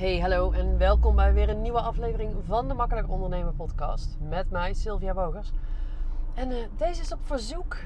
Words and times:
Hey, 0.00 0.20
hallo 0.20 0.52
en 0.52 0.78
welkom 0.78 1.16
bij 1.16 1.32
weer 1.32 1.48
een 1.48 1.62
nieuwe 1.62 1.80
aflevering 1.80 2.34
van 2.46 2.68
de 2.68 2.74
Makkelijk 2.74 3.10
Ondernemen 3.10 3.56
podcast. 3.56 4.16
Met 4.28 4.50
mij, 4.50 4.74
Sylvia 4.74 5.14
Bogers. 5.14 5.50
En 6.34 6.50
uh, 6.50 6.56
deze 6.76 7.00
is 7.00 7.12
op 7.12 7.18
verzoek. 7.22 7.76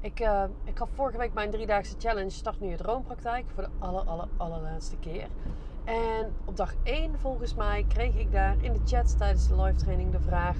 Ik, 0.00 0.20
uh, 0.20 0.44
ik 0.64 0.78
had 0.78 0.88
vorige 0.94 1.18
week 1.18 1.34
mijn 1.34 1.50
driedaagse 1.50 1.94
challenge 1.98 2.30
Start 2.30 2.60
Nu 2.60 2.68
Je 2.68 2.76
Droompraktijk 2.76 3.44
voor 3.54 3.62
de 3.62 3.68
aller, 3.78 4.02
aller, 4.02 4.28
allerlaatste 4.36 4.96
keer. 4.96 5.28
En 5.84 6.32
op 6.44 6.56
dag 6.56 6.74
1 6.82 7.18
volgens 7.18 7.54
mij 7.54 7.84
kreeg 7.88 8.14
ik 8.14 8.32
daar 8.32 8.56
in 8.60 8.72
de 8.72 8.80
chat 8.84 9.18
tijdens 9.18 9.48
de 9.48 9.62
live 9.62 9.78
training 9.78 10.12
de 10.12 10.20
vraag... 10.20 10.56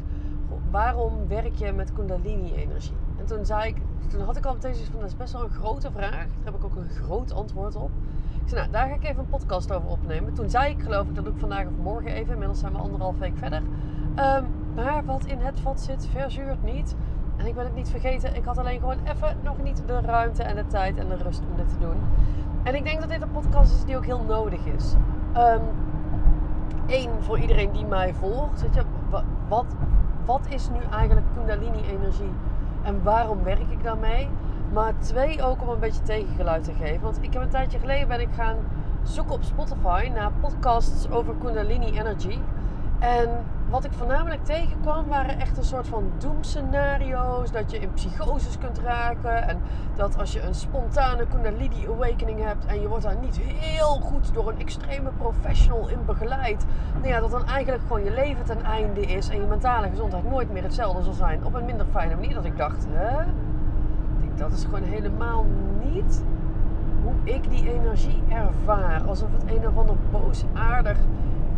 Waarom 0.70 1.28
werk 1.28 1.54
je 1.54 1.72
met 1.72 1.92
Kundalini 1.92 2.54
energie? 2.54 2.96
En 3.18 3.26
toen 3.26 3.46
zei 3.46 3.68
ik, 3.68 3.76
toen 4.08 4.20
had 4.20 4.36
ik 4.36 4.46
al 4.46 4.52
meteen 4.52 4.74
zoiets 4.74 4.90
van, 4.90 5.00
dat 5.00 5.08
is 5.08 5.16
best 5.16 5.32
wel 5.32 5.42
een 5.42 5.50
grote 5.50 5.90
vraag. 5.90 6.10
Daar 6.10 6.44
heb 6.44 6.54
ik 6.54 6.64
ook 6.64 6.76
een 6.76 6.88
groot 6.88 7.32
antwoord 7.32 7.76
op. 7.76 7.90
Ik 8.44 8.52
nou, 8.54 8.70
daar 8.70 8.88
ga 8.88 8.94
ik 8.94 9.04
even 9.04 9.18
een 9.18 9.28
podcast 9.28 9.72
over 9.72 9.88
opnemen. 9.88 10.34
Toen 10.34 10.50
zei 10.50 10.70
ik, 10.70 10.82
geloof 10.82 11.06
ik, 11.06 11.14
dat 11.14 11.24
doe 11.24 11.32
ik 11.32 11.40
vandaag 11.40 11.66
of 11.66 11.76
morgen 11.82 12.10
even. 12.10 12.32
Inmiddels 12.32 12.58
zijn 12.58 12.72
we 12.72 12.78
anderhalf 12.78 13.18
week 13.18 13.36
verder. 13.36 13.62
Um, 14.16 14.46
maar 14.74 15.04
wat 15.04 15.24
in 15.24 15.38
het 15.38 15.60
vat 15.60 15.80
zit, 15.80 16.08
verzuurt 16.12 16.62
niet. 16.62 16.94
En 17.36 17.46
ik 17.46 17.54
ben 17.54 17.64
het 17.64 17.74
niet 17.74 17.88
vergeten. 17.88 18.36
Ik 18.36 18.44
had 18.44 18.58
alleen 18.58 18.80
gewoon 18.80 18.98
even 19.04 19.36
nog 19.42 19.62
niet 19.62 19.82
de 19.86 20.00
ruimte 20.00 20.42
en 20.42 20.56
de 20.56 20.66
tijd 20.66 20.98
en 20.98 21.08
de 21.08 21.16
rust 21.16 21.40
om 21.40 21.56
dit 21.56 21.68
te 21.68 21.78
doen. 21.78 21.96
En 22.62 22.74
ik 22.74 22.84
denk 22.84 23.00
dat 23.00 23.08
dit 23.08 23.22
een 23.22 23.30
podcast 23.30 23.74
is 23.74 23.84
die 23.84 23.96
ook 23.96 24.04
heel 24.04 24.24
nodig 24.28 24.66
is. 24.66 24.94
Eén, 26.86 27.10
um, 27.10 27.20
voor 27.22 27.38
iedereen 27.38 27.72
die 27.72 27.86
mij 27.86 28.14
volgt. 28.14 28.60
Je, 28.60 28.82
wat, 29.48 29.66
wat 30.24 30.46
is 30.48 30.68
nu 30.68 30.78
eigenlijk 30.90 31.26
Kundalini-energie 31.34 32.32
en 32.82 33.02
waarom 33.02 33.42
werk 33.42 33.70
ik 33.70 33.82
daarmee? 33.82 34.28
Maar 34.74 34.92
twee, 34.98 35.42
ook 35.42 35.62
om 35.62 35.68
een 35.68 35.78
beetje 35.78 36.02
tegengeluid 36.02 36.64
te 36.64 36.72
geven. 36.72 37.00
Want 37.00 37.18
ik 37.20 37.32
heb 37.32 37.42
een 37.42 37.48
tijdje 37.48 37.78
geleden 37.78 38.08
ben 38.08 38.20
ik 38.20 38.28
gaan 38.36 38.56
zoeken 39.02 39.34
op 39.34 39.42
Spotify 39.42 40.10
naar 40.14 40.32
podcasts 40.40 41.10
over 41.10 41.34
Kundalini 41.34 41.98
Energy. 41.98 42.38
En 42.98 43.28
wat 43.68 43.84
ik 43.84 43.92
voornamelijk 43.92 44.44
tegenkwam 44.44 45.06
waren 45.08 45.40
echt 45.40 45.56
een 45.56 45.64
soort 45.64 45.88
van 45.88 46.10
doemscenario's. 46.18 47.50
Dat 47.50 47.70
je 47.70 47.78
in 47.78 47.92
psychoses 47.92 48.58
kunt 48.58 48.78
raken. 48.78 49.48
En 49.48 49.62
dat 49.94 50.18
als 50.18 50.32
je 50.32 50.42
een 50.42 50.54
spontane 50.54 51.26
Kundalini 51.26 51.86
awakening 51.88 52.42
hebt 52.42 52.66
en 52.66 52.80
je 52.80 52.88
wordt 52.88 53.04
daar 53.04 53.18
niet 53.20 53.38
heel 53.40 54.00
goed 54.00 54.34
door 54.34 54.48
een 54.48 54.60
extreme 54.60 55.10
professional 55.18 55.88
in 55.88 56.04
begeleid. 56.06 56.64
Nou 56.94 57.08
ja, 57.08 57.20
dat 57.20 57.30
dan 57.30 57.46
eigenlijk 57.46 57.82
gewoon 57.82 58.04
je 58.04 58.10
leven 58.10 58.44
ten 58.44 58.62
einde 58.62 59.00
is 59.00 59.28
en 59.28 59.40
je 59.40 59.46
mentale 59.46 59.88
gezondheid 59.88 60.30
nooit 60.30 60.52
meer 60.52 60.62
hetzelfde 60.62 61.02
zal 61.02 61.12
zijn. 61.12 61.44
Op 61.44 61.54
een 61.54 61.64
minder 61.64 61.86
fijne 61.90 62.14
manier. 62.14 62.34
Dat 62.34 62.44
ik 62.44 62.56
dacht, 62.56 62.86
hè? 62.88 63.24
Dat 64.36 64.52
is 64.52 64.64
gewoon 64.64 64.82
helemaal 64.82 65.46
niet 65.84 66.24
hoe 67.02 67.34
ik 67.34 67.50
die 67.50 67.72
energie 67.72 68.22
ervaar. 68.28 69.02
Alsof 69.06 69.28
het 69.32 69.50
een 69.50 69.66
of 69.68 69.76
ander 69.76 69.96
boosaardig 70.10 70.98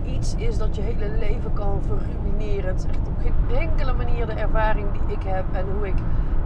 iets 0.05 0.35
is 0.35 0.59
dat 0.59 0.77
je 0.77 0.83
hele 0.83 1.09
leven 1.19 1.53
kan 1.53 1.81
verruineren. 1.83 2.71
Het 2.71 2.79
is 2.79 2.87
echt 2.87 3.09
op 3.09 3.21
geen 3.21 3.59
enkele 3.59 3.93
manier 3.93 4.27
de 4.27 4.33
ervaring 4.33 4.87
die 4.93 5.17
ik 5.17 5.23
heb 5.23 5.45
en 5.53 5.65
hoe 5.77 5.87
ik 5.87 5.97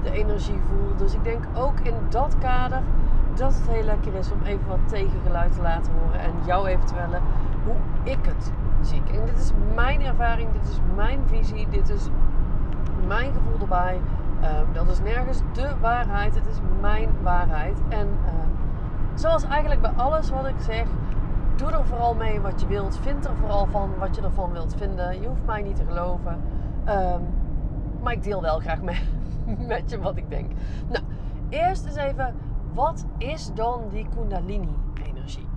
de 0.02 0.10
energie 0.10 0.60
voel. 0.68 0.96
Dus 0.96 1.14
ik 1.14 1.24
denk 1.24 1.44
ook 1.54 1.80
in 1.80 1.94
dat 2.08 2.38
kader 2.38 2.82
dat 3.34 3.54
het 3.54 3.68
heel 3.68 3.84
lekker 3.84 4.14
is 4.14 4.32
om 4.32 4.42
even 4.44 4.66
wat 4.66 4.88
tegengeluid 4.88 5.52
te 5.52 5.62
laten 5.62 5.92
horen 5.92 6.20
en 6.20 6.32
jou 6.46 6.68
eventuele 6.68 7.18
hoe 7.64 7.76
ik 8.02 8.18
het 8.22 8.52
zie. 8.80 9.02
En 9.12 9.24
dit 9.24 9.38
is 9.38 9.52
mijn 9.74 10.02
ervaring, 10.02 10.48
dit 10.52 10.68
is 10.68 10.78
mijn 10.96 11.20
visie, 11.26 11.66
dit 11.70 11.88
is 11.88 12.08
mijn 13.06 13.32
gevoel 13.32 13.60
erbij. 13.60 14.00
Um, 14.42 14.72
dat 14.72 14.88
is 14.88 15.00
nergens 15.00 15.38
de 15.52 15.78
waarheid, 15.80 16.34
het 16.34 16.46
is 16.46 16.58
mijn 16.80 17.10
waarheid. 17.22 17.78
En 17.88 18.08
uh, 18.08 18.30
zoals 19.14 19.44
eigenlijk 19.44 19.80
bij 19.80 19.91
alles 19.91 20.30
wat 20.30 20.47
ik 20.47 20.60
zeg, 20.60 20.86
doe 21.56 21.70
er 21.70 21.84
vooral 21.84 22.14
mee 22.14 22.41
wat 22.41 22.60
je 22.60 22.66
wilt. 22.66 22.98
Vind 22.98 23.24
er 23.24 23.36
vooral 23.36 23.66
van 23.66 23.91
wat 23.98 24.16
je 24.16 24.22
ervan 24.22 24.52
wilt 24.52 24.74
vinden. 24.77 25.20
Je 25.20 25.28
hoeft 25.28 25.44
mij 25.47 25.62
niet 25.62 25.77
te 25.77 25.84
geloven. 25.84 26.41
Um, 26.88 27.22
maar 28.02 28.12
ik 28.12 28.22
deel 28.22 28.42
wel 28.42 28.58
graag 28.58 28.82
mee, 28.82 29.00
met 29.72 29.91
je 29.91 30.00
wat 30.00 30.16
ik 30.16 30.31
denk. 30.31 30.50
Nou, 30.88 31.04
eerst 31.48 31.87
eens 31.87 31.97
even, 31.97 32.34
wat 32.72 33.06
is 33.19 33.50
dan 33.54 33.82
die 33.91 34.06
Kundalini-energie? 34.16 35.48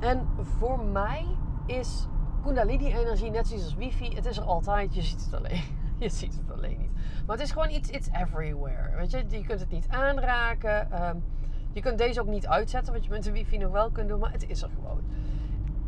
En 0.00 0.28
voor 0.58 0.84
mij 0.84 1.26
is 1.66 2.08
Kundalini-energie 2.42 3.30
net 3.30 3.46
zoals 3.46 3.64
als 3.64 3.74
wifi. 3.74 4.14
Het 4.14 4.26
is 4.26 4.36
er 4.36 4.44
altijd, 4.44 4.94
je 4.94 5.02
ziet 5.02 5.24
het 5.24 5.34
alleen. 5.34 5.80
je 6.06 6.08
ziet 6.08 6.34
het 6.34 6.52
alleen 6.56 6.78
niet. 6.78 6.90
Maar 7.26 7.36
het 7.36 7.46
is 7.46 7.52
gewoon 7.52 7.70
iets, 7.70 7.90
it's 7.90 8.08
everywhere. 8.12 8.96
Weet 8.96 9.10
je, 9.10 9.24
je 9.28 9.44
kunt 9.44 9.60
het 9.60 9.70
niet 9.70 9.88
aanraken. 9.88 11.04
Um, 11.08 11.24
je 11.72 11.80
kunt 11.80 11.98
deze 11.98 12.20
ook 12.20 12.26
niet 12.26 12.46
uitzetten, 12.46 12.92
wat 12.92 13.04
je 13.04 13.10
met 13.10 13.22
de 13.22 13.32
wifi 13.32 13.58
nog 13.58 13.72
wel 13.72 13.90
kunt 13.90 14.08
doen, 14.08 14.18
maar 14.18 14.32
het 14.32 14.48
is 14.48 14.62
er 14.62 14.70
gewoon. 14.74 15.00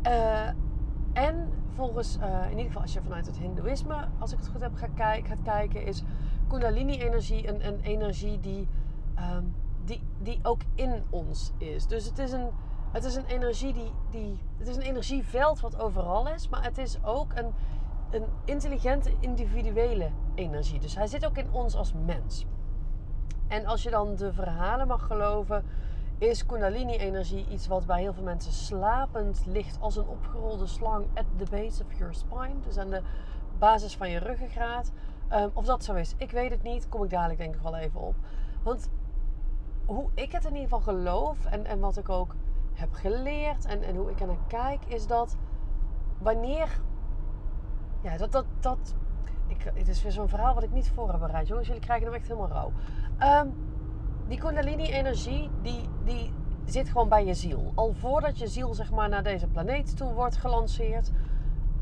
Uh, 0.05 0.47
en 1.13 1.49
volgens, 1.73 2.17
uh, 2.17 2.43
in 2.43 2.49
ieder 2.49 2.65
geval 2.65 2.81
als 2.81 2.93
je 2.93 3.01
vanuit 3.01 3.25
het 3.25 3.37
hindoeïsme, 3.37 4.07
als 4.19 4.31
ik 4.31 4.37
het 4.37 4.47
goed 4.47 4.61
heb, 4.61 4.75
gaat 4.75 5.33
kijken, 5.43 5.85
is 5.85 6.03
kundalini-energie 6.47 7.47
een, 7.47 7.67
een 7.67 7.79
energie 7.79 8.39
die, 8.39 8.67
um, 9.35 9.55
die, 9.85 10.01
die 10.21 10.39
ook 10.43 10.61
in 10.75 11.03
ons 11.09 11.51
is. 11.57 11.87
Dus 11.87 12.05
het 12.05 12.17
is 12.17 12.31
een, 12.31 12.49
het 12.91 13.03
is 13.03 13.15
een 13.15 13.25
energie 13.25 13.73
die, 13.73 13.91
die, 14.09 14.39
het 14.57 14.67
is 14.67 14.75
een 14.75 14.81
energieveld 14.81 15.59
wat 15.59 15.79
overal 15.79 16.27
is, 16.27 16.49
maar 16.49 16.63
het 16.63 16.77
is 16.77 17.03
ook 17.03 17.31
een, 17.35 17.53
een 18.09 18.25
intelligente 18.45 19.11
individuele 19.19 20.09
energie. 20.35 20.79
Dus 20.79 20.95
hij 20.95 21.07
zit 21.07 21.25
ook 21.25 21.37
in 21.37 21.51
ons 21.51 21.75
als 21.75 21.93
mens. 22.05 22.45
En 23.47 23.65
als 23.65 23.83
je 23.83 23.89
dan 23.89 24.15
de 24.15 24.33
verhalen 24.33 24.87
mag 24.87 25.07
geloven, 25.07 25.63
is 26.17 26.45
Kundalini-energie 26.45 27.45
iets 27.49 27.67
wat 27.67 27.85
bij 27.85 28.01
heel 28.01 28.13
veel 28.13 28.23
mensen 28.23 28.51
slapend 28.51 29.43
ligt 29.45 29.77
als 29.79 29.95
een 29.95 30.07
opgerolde 30.07 30.67
slang 30.67 31.05
at 31.13 31.25
the 31.37 31.45
base 31.51 31.83
of 31.83 31.97
your 31.97 32.13
spine. 32.13 32.59
Dus 32.65 32.77
aan 32.77 32.89
de 32.89 33.01
basis 33.59 33.95
van 33.95 34.09
je 34.09 34.19
ruggengraat. 34.19 34.91
Um, 35.31 35.49
of 35.53 35.65
dat 35.65 35.83
zo 35.83 35.93
is, 35.93 36.13
ik 36.17 36.31
weet 36.31 36.51
het 36.51 36.63
niet. 36.63 36.89
Kom 36.89 37.03
ik 37.03 37.09
dadelijk 37.09 37.39
denk 37.39 37.55
ik 37.55 37.61
wel 37.61 37.75
even 37.75 38.01
op. 38.01 38.15
Want 38.63 38.89
hoe 39.85 40.09
ik 40.13 40.31
het 40.31 40.45
in 40.45 40.55
ieder 40.55 40.69
geval 40.69 40.93
geloof 40.93 41.45
en, 41.45 41.65
en 41.65 41.79
wat 41.79 41.97
ik 41.97 42.09
ook 42.09 42.35
heb 42.73 42.93
geleerd 42.93 43.65
en, 43.65 43.81
en 43.83 43.95
hoe 43.95 44.11
ik 44.11 44.19
er 44.19 44.27
naar 44.27 44.37
kijk, 44.47 44.85
is 44.85 45.07
dat 45.07 45.35
wanneer. 46.17 46.79
Ja, 48.05 48.17
dat, 48.17 48.31
dat, 48.31 48.45
dat 48.59 48.95
ik, 49.47 49.71
het 49.73 49.87
is 49.87 50.03
weer 50.03 50.11
zo'n 50.11 50.29
verhaal 50.29 50.53
wat 50.53 50.63
ik 50.63 50.71
niet 50.71 50.89
voor 50.89 51.11
heb 51.11 51.19
bereid. 51.19 51.47
Jongens, 51.47 51.67
jullie 51.67 51.81
krijgen 51.81 52.05
hem 52.05 52.15
echt 52.15 52.27
helemaal 52.27 52.49
rauw. 52.49 52.71
Um, 53.43 53.53
die 54.27 54.39
Kundalini-energie, 54.39 55.49
die, 55.61 55.89
die 56.03 56.33
zit 56.65 56.89
gewoon 56.89 57.09
bij 57.09 57.25
je 57.25 57.33
ziel. 57.33 57.71
Al 57.75 57.93
voordat 57.93 58.37
je 58.39 58.47
ziel 58.47 58.73
zeg 58.73 58.91
maar, 58.91 59.09
naar 59.09 59.23
deze 59.23 59.47
planeet 59.47 59.97
toe 59.97 60.13
wordt 60.13 60.37
gelanceerd, 60.37 61.11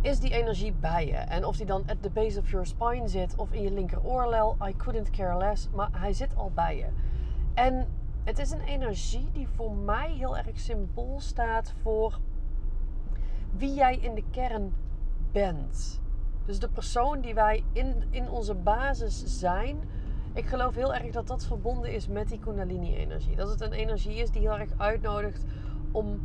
is 0.01 0.19
die 0.19 0.33
energie 0.33 0.73
bij 0.73 1.05
je. 1.05 1.15
En 1.15 1.45
of 1.45 1.57
die 1.57 1.65
dan 1.65 1.83
at 1.87 2.01
the 2.01 2.09
base 2.09 2.39
of 2.39 2.49
your 2.49 2.65
spine 2.65 3.07
zit 3.07 3.35
of 3.35 3.51
in 3.51 3.61
je 3.61 3.71
linker 3.71 4.03
oorlel, 4.03 4.57
I 4.67 4.75
couldn't 4.75 5.09
care 5.09 5.37
less. 5.37 5.69
Maar 5.73 5.89
hij 5.91 6.13
zit 6.13 6.35
al 6.35 6.51
bij 6.53 6.77
je. 6.77 6.87
En 7.53 7.87
het 8.23 8.39
is 8.39 8.51
een 8.51 8.61
energie 8.61 9.27
die 9.31 9.47
voor 9.47 9.75
mij 9.75 10.11
heel 10.11 10.37
erg 10.37 10.59
symbool 10.59 11.19
staat 11.19 11.73
voor 11.81 12.19
wie 13.51 13.73
jij 13.73 13.97
in 13.97 14.15
de 14.15 14.23
kern 14.31 14.73
bent. 15.31 16.01
Dus 16.45 16.59
de 16.59 16.69
persoon 16.69 17.21
die 17.21 17.33
wij 17.33 17.63
in, 17.71 18.03
in 18.09 18.29
onze 18.29 18.53
basis 18.53 19.39
zijn. 19.39 19.77
Ik 20.33 20.45
geloof 20.45 20.75
heel 20.75 20.93
erg 20.93 21.11
dat 21.11 21.27
dat 21.27 21.45
verbonden 21.45 21.93
is 21.93 22.07
met 22.07 22.29
die 22.29 22.39
Kundalini-energie. 22.39 23.35
Dat 23.35 23.49
het 23.49 23.61
een 23.61 23.71
energie 23.71 24.15
is 24.15 24.31
die 24.31 24.41
heel 24.41 24.59
erg 24.59 24.69
uitnodigt 24.77 25.45
om, 25.91 26.19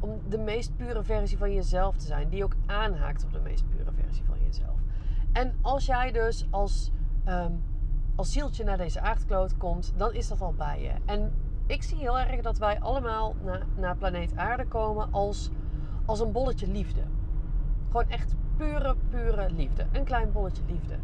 om 0.00 0.20
de 0.28 0.38
meest 0.38 0.76
pure 0.76 1.02
versie 1.02 1.38
van 1.38 1.52
jezelf 1.52 1.96
te 1.96 2.06
zijn. 2.06 2.28
Die 2.28 2.44
ook 2.44 2.54
aanhaakt 2.66 3.24
op 3.24 3.32
de 3.32 3.40
meest 3.40 3.64
pure 3.68 3.92
versie 3.92 4.24
van 4.24 4.36
jezelf. 4.44 4.78
En 5.32 5.54
als 5.60 5.86
jij 5.86 6.12
dus 6.12 6.46
als, 6.50 6.90
um, 7.28 7.62
als 8.14 8.32
zieltje 8.32 8.64
naar 8.64 8.78
deze 8.78 9.00
aardkloot 9.00 9.56
komt, 9.56 9.92
dan 9.96 10.12
is 10.12 10.28
dat 10.28 10.40
al 10.40 10.52
bij 10.52 10.82
je. 10.82 10.92
En 11.04 11.32
ik 11.66 11.82
zie 11.82 11.98
heel 11.98 12.18
erg 12.18 12.40
dat 12.40 12.58
wij 12.58 12.80
allemaal 12.80 13.34
naar, 13.44 13.66
naar 13.76 13.96
planeet 13.96 14.36
aarde 14.36 14.66
komen 14.66 15.12
als, 15.12 15.50
als 16.04 16.20
een 16.20 16.32
bolletje 16.32 16.66
liefde. 16.66 17.02
Gewoon 17.86 18.08
echt 18.08 18.34
pure, 18.56 18.94
pure 19.10 19.50
liefde. 19.50 19.84
Een 19.92 20.04
klein 20.04 20.32
bolletje 20.32 20.62
liefde. 20.66 20.94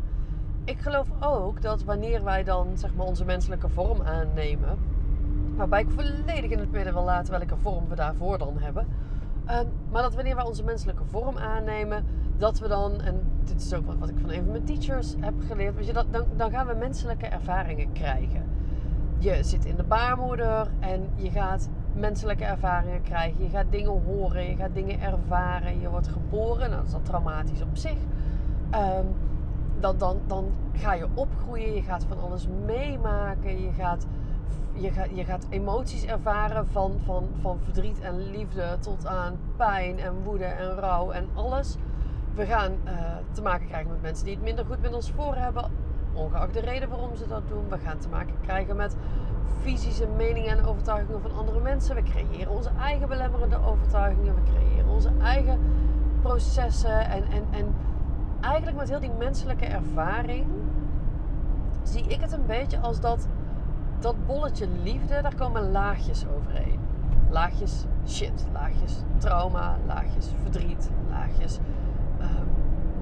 Ik 0.65 0.81
geloof 0.81 1.09
ook 1.21 1.63
dat 1.63 1.83
wanneer 1.83 2.25
wij 2.25 2.45
dan 2.45 2.79
zeg 2.79 2.95
maar, 2.95 3.07
onze 3.07 3.25
menselijke 3.25 3.69
vorm 3.69 4.03
aannemen, 4.03 4.79
waarbij 5.57 5.81
ik 5.81 5.91
volledig 5.91 6.51
in 6.51 6.59
het 6.59 6.71
midden 6.71 6.93
wil 6.93 7.05
laten 7.05 7.39
welke 7.39 7.57
vorm 7.57 7.89
we 7.89 7.95
daarvoor 7.95 8.39
dan 8.39 8.59
hebben. 8.59 8.87
Um, 9.51 9.69
maar 9.91 10.03
dat 10.03 10.15
wanneer 10.15 10.35
wij 10.35 10.45
onze 10.45 10.65
menselijke 10.65 11.05
vorm 11.05 11.39
aannemen, 11.39 12.05
dat 12.37 12.59
we 12.59 12.69
dan, 12.69 13.01
en 13.01 13.21
dit 13.45 13.61
is 13.61 13.75
ook 13.75 13.87
wat, 13.87 13.99
wat 13.99 14.09
ik 14.09 14.19
van 14.21 14.31
een 14.31 14.43
van 14.43 14.51
mijn 14.51 14.65
teachers 14.65 15.15
heb 15.21 15.35
geleerd, 15.49 15.75
weet 15.75 15.87
je, 15.87 15.93
dat, 15.93 16.07
dan, 16.11 16.25
dan 16.37 16.51
gaan 16.51 16.67
we 16.67 16.75
menselijke 16.75 17.27
ervaringen 17.27 17.93
krijgen. 17.93 18.45
Je 19.19 19.43
zit 19.43 19.65
in 19.65 19.77
de 19.77 19.83
baarmoeder 19.83 20.71
en 20.79 21.09
je 21.15 21.31
gaat 21.31 21.69
menselijke 22.01 22.45
ervaringen 22.45 23.03
krijgen. 23.03 23.43
Je 23.43 23.49
gaat 23.49 23.67
dingen 23.71 24.03
horen, 24.05 24.49
je 24.49 24.57
gaat 24.57 24.75
dingen 24.75 25.01
ervaren. 25.01 25.81
Je 25.81 25.91
wordt 25.91 26.09
geboren, 26.09 26.71
nou, 26.71 26.81
dat 26.81 26.87
is 26.87 26.95
al 26.95 27.03
traumatisch 27.03 27.63
op 27.63 27.77
zich. 27.77 27.99
Um, 28.75 29.15
dan, 29.81 29.99
dan, 29.99 30.21
dan 30.27 30.53
ga 30.73 30.95
je 30.95 31.07
opgroeien, 31.15 31.75
je 31.75 31.83
gaat 31.83 32.05
van 32.05 32.21
alles 32.21 32.47
meemaken. 32.67 33.63
Je 33.63 33.73
gaat 33.73 34.07
je, 34.73 34.91
gaat, 34.91 35.09
je 35.15 35.25
gaat 35.25 35.47
emoties 35.49 36.05
ervaren 36.05 36.67
van, 36.67 37.01
van, 37.05 37.29
van 37.41 37.59
verdriet 37.65 38.01
en 38.01 38.31
liefde 38.31 38.77
tot 38.81 39.07
aan 39.07 39.39
pijn 39.57 39.99
en 39.99 40.23
woede 40.23 40.45
en 40.45 40.75
rouw 40.75 41.11
en 41.11 41.29
alles. 41.35 41.77
We 42.35 42.47
gaan 42.47 42.73
uh, 42.85 42.93
te 43.33 43.43
maken 43.43 43.67
krijgen 43.67 43.91
met 43.91 44.03
mensen 44.03 44.25
die 44.25 44.35
het 44.35 44.45
minder 44.45 44.65
goed 44.65 44.81
met 44.81 44.95
ons 44.95 45.11
voor 45.11 45.35
hebben, 45.35 45.71
ongeacht 46.13 46.55
de 46.55 46.61
reden 46.61 46.89
waarom 46.89 47.17
ze 47.17 47.27
dat 47.29 47.49
doen. 47.49 47.69
We 47.69 47.79
gaan 47.79 47.99
te 47.99 48.09
maken 48.09 48.35
krijgen 48.43 48.77
met 48.77 48.97
fysische 49.61 50.07
meningen 50.17 50.59
en 50.59 50.65
overtuigingen 50.65 51.21
van 51.21 51.37
andere 51.37 51.61
mensen. 51.61 51.95
We 51.95 52.03
creëren 52.03 52.53
onze 52.53 52.71
eigen 52.81 53.09
belemmerende 53.09 53.59
overtuigingen. 53.65 54.35
We 54.35 54.41
creëren 54.53 54.89
onze 54.89 55.11
eigen 55.23 55.59
processen. 56.23 57.01
En, 57.11 57.23
en, 57.23 57.45
en 57.51 57.75
eigenlijk 58.41 58.77
met 58.77 58.89
heel 58.89 59.01
die 59.01 59.13
menselijke 59.19 59.67
ervaring 59.67 60.47
zie 61.83 62.03
ik 62.03 62.21
het 62.21 62.33
een 62.33 62.47
beetje 62.47 62.79
als 62.79 63.01
dat, 63.01 63.29
dat 63.99 64.27
bolletje 64.27 64.69
liefde, 64.83 65.23
daar 65.23 65.35
komen 65.35 65.71
laagjes 65.71 66.25
overheen. 66.37 66.79
Laagjes 67.31 67.85
shit, 68.07 68.47
laagjes 68.53 69.03
trauma, 69.19 69.77
laagjes 69.87 70.29
verdriet, 70.43 70.91
laagjes 71.11 71.59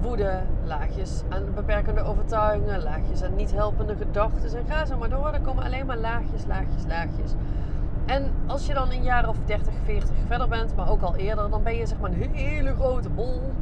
woede, 0.01 0.41
laagjes 0.65 1.23
aan 1.29 1.55
beperkende 1.55 2.03
overtuigingen, 2.03 2.83
laagjes 2.83 3.23
aan 3.23 3.35
niet 3.35 3.53
helpende 3.53 3.97
gedachten. 3.97 4.59
En 4.59 4.67
ga 4.67 4.87
zo 4.87 4.97
maar 4.97 5.09
door. 5.09 5.33
Er 5.33 5.41
komen 5.41 5.65
alleen 5.65 5.87
maar 5.87 5.97
laagjes, 5.97 6.47
laagjes, 6.47 6.87
laagjes. 6.87 7.33
En 8.07 8.33
als 8.47 8.67
je 8.67 8.75
dan 8.75 8.91
een 8.91 9.03
jaar 9.03 9.29
of 9.29 9.37
30, 9.45 9.75
40 9.85 10.11
verder 10.27 10.49
bent, 10.49 10.77
maar 10.77 10.91
ook 10.91 11.03
al 11.03 11.17
eerder, 11.17 11.51
dan 11.51 11.63
ben 11.63 11.77
je 11.77 11.87
zeg 11.87 11.99
maar 11.99 12.11
een 12.11 12.33
hele 12.33 12.75
grote 12.75 13.09
bol. 13.09 13.53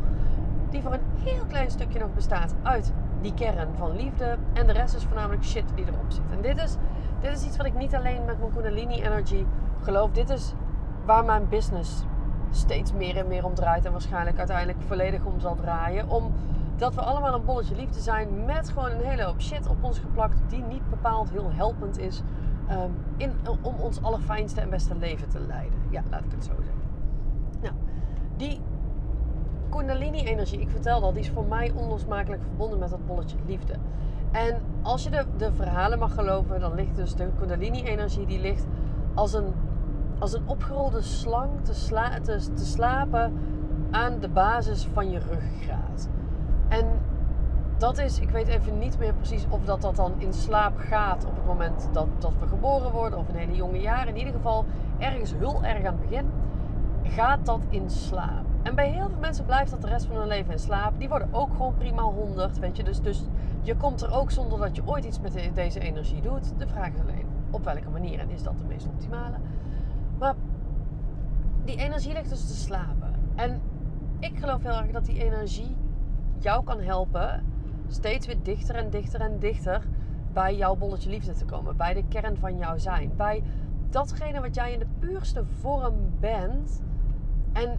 Die 0.71 0.83
voor 0.83 0.93
een 0.93 1.25
heel 1.25 1.45
klein 1.49 1.71
stukje 1.71 1.99
nog 1.99 2.15
bestaat 2.15 2.55
uit 2.63 2.93
die 3.21 3.35
kern 3.35 3.69
van 3.77 3.97
liefde. 3.97 4.37
En 4.53 4.67
de 4.67 4.73
rest 4.73 4.95
is 4.95 5.05
voornamelijk 5.05 5.45
shit 5.45 5.65
die 5.75 5.85
erop 5.85 6.05
zit. 6.09 6.23
En 6.31 6.43
dit 6.43 6.63
is, 6.63 6.77
dit 7.21 7.33
is 7.33 7.47
iets 7.47 7.57
wat 7.57 7.67
ik 7.67 7.75
niet 7.75 7.95
alleen 7.95 8.25
met 8.25 8.39
mijn 8.39 8.53
Kundalini 8.53 9.03
Energy 9.03 9.45
geloof. 9.83 10.11
Dit 10.11 10.31
is 10.31 10.53
waar 11.05 11.25
mijn 11.25 11.49
business 11.49 12.05
steeds 12.57 12.93
meer 12.93 13.17
en 13.17 13.29
meer 13.29 13.45
om 13.45 13.55
draait. 13.55 13.85
En 13.85 13.93
waarschijnlijk 13.93 14.39
uiteindelijk 14.39 14.79
volledig 14.87 15.25
om 15.25 15.41
zal 15.41 15.55
draaien. 15.55 16.09
Omdat 16.09 16.95
we 16.95 17.01
allemaal 17.01 17.35
een 17.35 17.45
bolletje 17.45 17.77
liefde 17.77 18.01
zijn 18.01 18.45
met 18.45 18.69
gewoon 18.69 18.91
een 18.91 19.05
hele 19.05 19.23
hoop 19.23 19.41
shit 19.41 19.69
op 19.69 19.85
ons 19.85 19.99
geplakt. 19.99 20.37
Die 20.49 20.63
niet 20.63 20.91
bepaald 20.91 21.31
heel 21.31 21.51
helpend 21.53 21.99
is 21.99 22.23
um, 22.71 22.97
in, 23.17 23.33
om 23.63 23.75
ons 23.75 24.03
allerfijnste 24.03 24.61
en 24.61 24.71
beste 24.71 24.97
leven 24.97 25.29
te 25.29 25.41
leiden. 25.41 25.79
Ja, 25.91 26.03
laat 26.11 26.25
ik 26.25 26.31
het 26.31 26.45
zo 26.45 26.53
zeggen. 26.57 26.83
Nou, 27.61 27.75
die 28.37 28.61
Kundalini-energie, 29.69 30.61
ik 30.61 30.71
vertelde 30.71 31.07
al, 31.07 31.13
die 31.13 31.23
is 31.23 31.31
voor 31.31 31.45
mij 31.45 31.73
onlosmakelijk 31.75 32.43
verbonden 32.43 32.79
met 32.79 32.91
dat 32.91 33.07
bolletje 33.07 33.37
liefde. 33.47 33.75
En 34.33 34.61
als 34.83 35.03
je 35.03 35.11
de, 35.11 35.25
de 35.37 35.53
verhalen 35.53 35.99
mag 35.99 36.15
geloven, 36.15 36.61
dan 36.61 36.75
ligt 36.75 36.97
dus 36.97 37.15
de 37.15 37.29
Kundalini-energie, 37.39 38.27
die 38.27 38.41
ligt 38.41 38.67
als 39.15 39.33
een 39.35 39.53
als 40.19 40.33
een 40.33 40.43
opgerolde 40.47 41.03
slang 41.03 41.51
te, 42.23 42.53
te 42.55 42.65
slapen 42.65 43.39
aan 43.91 44.21
de 44.21 44.29
basis 44.29 44.89
van 44.93 45.11
je 45.11 45.19
ruggengraat. 45.19 46.09
En 46.69 46.87
dat 47.79 47.99
is, 47.99 48.21
ik 48.21 48.31
weet 48.31 48.49
even 48.49 48.79
niet 48.79 48.99
meer 48.99 49.15
precies 49.15 49.47
of 49.49 49.65
dat, 49.65 49.83
dat 49.83 49.97
dan 49.97 50.13
in 50.19 50.33
slaap 50.33 50.79
gaat 50.79 51.25
op 51.25 51.37
het 51.37 51.47
moment 51.47 51.89
dat, 51.93 52.07
dat 52.19 52.33
we 52.41 52.47
geboren 52.47 52.93
worden 52.93 53.19
of 53.19 53.29
in 53.29 53.35
hele 53.35 53.55
jonge 53.55 53.81
jaren. 53.81 54.09
In 54.09 54.17
ieder 54.17 54.33
geval 54.33 54.65
ergens 54.99 55.35
heel 55.39 55.65
erg 55.65 55.85
aan 55.85 55.99
het 55.99 56.09
begin 56.09 56.27
gaat 57.03 57.47
dat 57.47 57.61
in 57.69 57.91
slaap. 57.91 58.45
En 58.63 58.75
bij 58.75 58.91
heel 58.91 59.09
veel 59.09 59.21
mensen 59.21 59.45
blijft 59.45 59.71
dat 59.71 59.83
de 59.83 59.89
rest 59.89 60.07
van 60.07 60.17
hun 60.17 60.27
leven 60.27 60.53
in 60.53 60.59
slaap. 60.59 60.99
Die 60.99 61.09
worden 61.09 61.29
ook 61.31 61.51
gewoon 61.51 61.75
prima 61.79 62.03
100, 62.03 62.59
weet 62.59 62.77
je. 62.77 62.83
Dus, 62.83 63.01
dus 63.01 63.25
je 63.63 63.77
komt 63.77 64.03
er 64.03 64.15
ook 64.15 64.31
zonder 64.31 64.59
dat 64.59 64.77
je 64.77 64.83
ooit 64.85 65.05
iets 65.05 65.21
met 65.21 65.51
deze 65.55 65.81
energie 65.81 66.21
doet. 66.21 66.59
De 66.59 66.67
vraag 66.67 66.93
is 66.93 67.01
alleen 67.01 67.27
op 67.51 67.65
welke 67.65 67.91
manier 67.91 68.19
en 68.19 68.31
is 68.31 68.43
dat 68.43 68.59
de 68.59 68.65
meest 68.65 68.87
optimale. 68.87 69.37
Maar 70.19 70.35
die 71.65 71.77
energie 71.77 72.13
ligt 72.13 72.29
dus 72.29 72.47
te 72.47 72.55
slapen. 72.55 73.15
En 73.35 73.61
ik 74.19 74.39
geloof 74.39 74.63
heel 74.63 74.79
erg 74.79 74.91
dat 74.91 75.05
die 75.05 75.25
energie 75.25 75.77
jou 76.39 76.65
kan 76.65 76.81
helpen 76.81 77.45
steeds 77.89 78.27
weer 78.27 78.43
dichter 78.43 78.75
en 78.75 78.91
dichter 78.91 79.21
en 79.21 79.39
dichter 79.39 79.83
bij 80.33 80.57
jouw 80.57 80.77
bolletje 80.77 81.11
liefde 81.11 81.33
te 81.33 81.45
komen. 81.45 81.77
Bij 81.77 81.95
de 81.95 82.05
kern 82.09 82.37
van 82.37 82.59
jouw 82.59 82.79
zijn. 82.79 83.13
Bij 83.17 83.43
datgene 83.91 84.41
wat 84.41 84.55
jij 84.55 84.73
in 84.73 84.79
de 84.79 84.87
puurste 84.99 85.45
vorm 85.45 85.95
bent. 86.21 86.83
En 87.53 87.79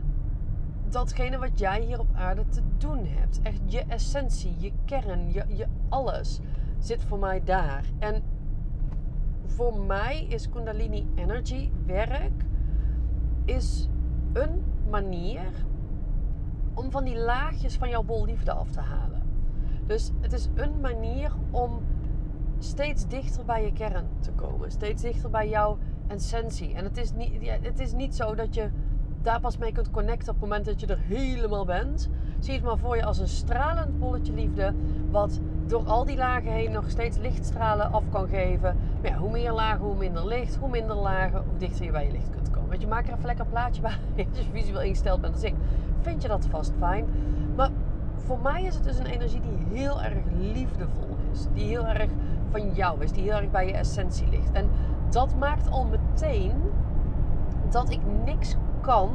datgene 0.90 1.38
wat 1.38 1.60
jij 1.60 1.82
hier 1.82 2.00
op 2.00 2.08
aarde 2.14 2.48
te 2.48 2.62
doen 2.78 3.06
hebt. 3.06 3.42
Echt 3.42 3.62
je 3.66 3.84
essentie, 3.88 4.56
je 4.58 4.72
kern, 4.86 5.32
je, 5.32 5.44
je 5.48 5.66
alles 5.90 6.40
zit 6.80 7.04
voor 7.04 7.20
mij 7.20 7.44
daar. 7.44 7.86
En 8.00 8.24
voor 9.58 9.80
mij 9.80 10.26
is 10.30 10.50
Kundalini 10.50 11.08
Energy 11.16 11.70
werk 11.86 12.44
is 13.46 13.90
een 14.34 14.64
manier 14.90 15.66
om 16.74 16.92
van 16.92 17.04
die 17.04 17.18
laagjes 17.18 17.76
van 17.76 17.90
jouw 17.90 18.04
bol 18.04 18.26
liefde 18.26 18.52
af 18.52 18.70
te 18.70 18.80
halen. 18.80 19.22
Dus 19.86 20.12
het 20.22 20.34
is 20.34 20.50
een 20.56 20.80
manier 20.82 21.32
om 21.52 21.82
steeds 22.60 23.08
dichter 23.08 23.46
bij 23.46 23.64
je 23.64 23.74
kern 23.74 24.08
te 24.20 24.32
komen. 24.32 24.72
Steeds 24.72 25.02
dichter 25.02 25.30
bij 25.30 25.50
jouw 25.50 25.78
essentie. 26.08 26.74
En 26.74 26.84
het 26.84 26.98
is 26.98 27.14
niet, 27.14 27.32
het 27.62 27.80
is 27.80 27.94
niet 27.94 28.16
zo 28.16 28.36
dat 28.36 28.56
je 28.56 28.70
daar 29.22 29.40
pas 29.40 29.58
mee 29.58 29.72
kunt 29.72 29.92
connecten 29.92 30.34
op 30.34 30.42
het 30.42 30.50
moment 30.50 30.66
dat 30.66 30.80
je 30.80 30.88
er 30.88 31.00
helemaal 31.00 31.66
bent. 31.66 32.10
Zie 32.40 32.54
het 32.54 32.64
maar 32.64 32.78
voor 32.78 32.96
je 32.96 33.06
als 33.06 33.18
een 33.18 33.28
stralend 33.28 34.00
bolletje 34.00 34.34
liefde. 34.34 34.74
Wat 35.12 35.40
door 35.68 35.84
al 35.86 36.06
die 36.06 36.18
lagen 36.18 36.52
heen 36.52 36.72
nog 36.72 36.90
steeds 36.90 37.18
lichtstralen 37.18 37.92
af 37.92 38.04
kan 38.10 38.28
geven. 38.28 38.78
Maar 39.02 39.12
ja, 39.12 39.18
hoe 39.18 39.32
meer 39.32 39.52
lagen, 39.52 39.86
hoe 39.86 39.96
minder 39.96 40.28
licht. 40.28 40.56
Hoe 40.56 40.70
minder 40.70 40.96
lagen, 40.96 41.44
hoe 41.50 41.58
dichter 41.58 41.86
je 41.86 41.92
bij 41.92 42.06
je 42.06 42.12
licht 42.12 42.30
kunt 42.30 42.50
komen. 42.50 42.70
Want 42.70 42.82
je 42.82 42.88
maakt 42.88 43.08
er 43.08 43.14
even 43.14 43.26
lekker 43.26 43.46
een 43.46 43.52
plaatje 43.52 43.82
bij. 43.82 43.98
Als 44.30 44.46
je 44.46 44.52
visueel 44.52 44.82
ingesteld 44.82 45.22
bent 45.22 45.34
als 45.34 45.44
ik. 45.44 45.56
Vind 46.02 46.22
je 46.22 46.28
dat 46.28 46.46
vast 46.50 46.74
fijn. 46.78 47.06
Maar 47.56 47.70
voor 48.16 48.40
mij 48.40 48.64
is 48.64 48.76
het 48.76 48.84
dus 48.84 49.00
een 49.00 49.06
energie 49.06 49.42
die 49.42 49.80
heel 49.80 50.02
erg 50.02 50.24
liefdevol 50.40 51.18
is. 51.32 51.48
Die 51.54 51.68
heel 51.68 51.86
erg 51.86 52.10
van 52.50 52.74
jou 52.74 53.04
is. 53.04 53.12
Die 53.12 53.24
heel 53.24 53.38
erg 53.38 53.52
bij 53.52 53.68
je 53.68 53.74
essentie 53.74 54.28
ligt. 54.30 54.52
En 54.52 54.70
dat 55.10 55.36
maakt 55.40 55.70
al 55.70 55.86
meteen 55.86 56.62
dat 57.70 57.90
ik 57.90 58.00
niks 58.26 58.56
kan 58.82 59.10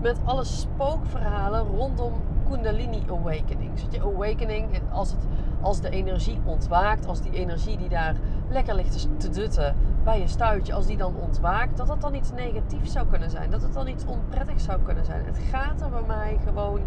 met 0.00 0.18
alle 0.24 0.44
spookverhalen 0.44 1.66
rondom 1.66 2.12
Kundalini 2.48 3.02
Awakening. 3.10 3.78
Zit 3.78 3.94
je 3.94 4.00
awakening, 4.00 4.66
als, 4.92 5.10
het, 5.10 5.26
als 5.60 5.80
de 5.80 5.90
energie 5.90 6.40
ontwaakt, 6.44 7.06
als 7.06 7.20
die 7.20 7.32
energie 7.32 7.76
die 7.76 7.88
daar 7.88 8.14
lekker 8.48 8.74
ligt 8.74 9.08
te 9.16 9.30
dutten 9.30 9.74
bij 10.04 10.20
je 10.20 10.28
stuitje, 10.28 10.74
als 10.74 10.86
die 10.86 10.96
dan 10.96 11.14
ontwaakt, 11.16 11.76
dat 11.76 11.88
het 11.88 12.00
dan 12.00 12.14
iets 12.14 12.32
negatiefs 12.32 12.92
zou 12.92 13.06
kunnen 13.06 13.30
zijn. 13.30 13.50
Dat 13.50 13.62
het 13.62 13.72
dan 13.72 13.88
iets 13.88 14.04
onprettigs 14.04 14.64
zou 14.64 14.82
kunnen 14.82 15.04
zijn. 15.04 15.24
Het 15.24 15.38
gaat 15.50 15.80
er 15.80 15.90
bij 15.90 16.04
mij 16.06 16.38
gewoon 16.44 16.80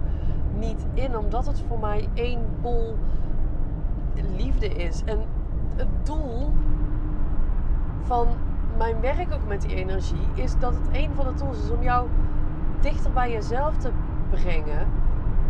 niet 0.57 0.85
in, 0.93 1.17
omdat 1.17 1.45
het 1.45 1.63
voor 1.67 1.79
mij 1.79 2.09
één 2.13 2.39
bol 2.61 2.95
liefde 4.37 4.67
is. 4.67 5.03
En 5.05 5.19
het 5.75 5.87
doel 6.03 6.51
van 8.03 8.27
mijn 8.77 9.01
werk 9.01 9.33
ook 9.33 9.47
met 9.47 9.61
die 9.61 9.75
energie 9.75 10.27
is 10.33 10.59
dat 10.59 10.73
het 10.73 10.97
een 10.97 11.09
van 11.15 11.25
de 11.25 11.33
tools 11.33 11.63
is 11.63 11.71
om 11.71 11.83
jou 11.83 12.07
dichter 12.81 13.11
bij 13.11 13.31
jezelf 13.31 13.77
te 13.77 13.91
brengen. 14.29 14.87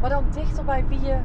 Maar 0.01 0.09
dan 0.09 0.23
dichter 0.33 0.65
bij 0.65 0.85
wie 0.87 1.01
je, 1.01 1.17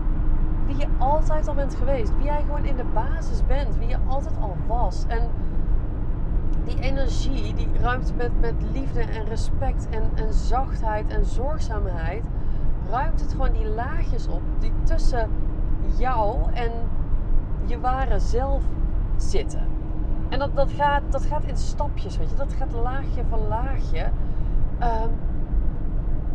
wie 0.66 0.76
je 0.76 0.86
altijd 0.98 1.48
al 1.48 1.54
bent 1.54 1.74
geweest. 1.74 2.16
Wie 2.16 2.24
jij 2.24 2.40
gewoon 2.40 2.64
in 2.64 2.76
de 2.76 2.84
basis 2.94 3.46
bent. 3.46 3.76
Wie 3.76 3.88
je 3.88 3.98
altijd 4.06 4.36
al 4.40 4.56
was. 4.66 5.04
En 5.08 5.30
die 6.64 6.80
energie 6.80 7.54
die 7.54 7.68
ruimt 7.80 8.16
met, 8.16 8.40
met 8.40 8.54
liefde 8.72 9.00
en 9.00 9.24
respect 9.24 9.88
en, 9.90 10.10
en 10.14 10.32
zachtheid 10.32 11.10
en 11.10 11.24
zorgzaamheid. 11.24 12.24
Ruimt 12.90 13.20
het 13.20 13.30
gewoon 13.30 13.52
die 13.52 13.68
laagjes 13.68 14.28
op 14.28 14.42
die 14.58 14.72
tussen 14.82 15.30
jou 15.96 16.52
en 16.52 16.70
je 17.64 17.80
ware 17.80 18.18
zelf 18.18 18.62
zitten. 19.16 19.66
En 20.28 20.38
dat, 20.38 20.56
dat, 20.56 20.70
gaat, 20.70 21.02
dat 21.10 21.24
gaat 21.24 21.44
in 21.44 21.56
stapjes, 21.56 22.16
weet 22.16 22.30
je. 22.30 22.36
Dat 22.36 22.52
gaat 22.52 22.72
laagje 22.72 23.22
van 23.28 23.48
laagje. 23.48 24.10
Um, 24.82 25.10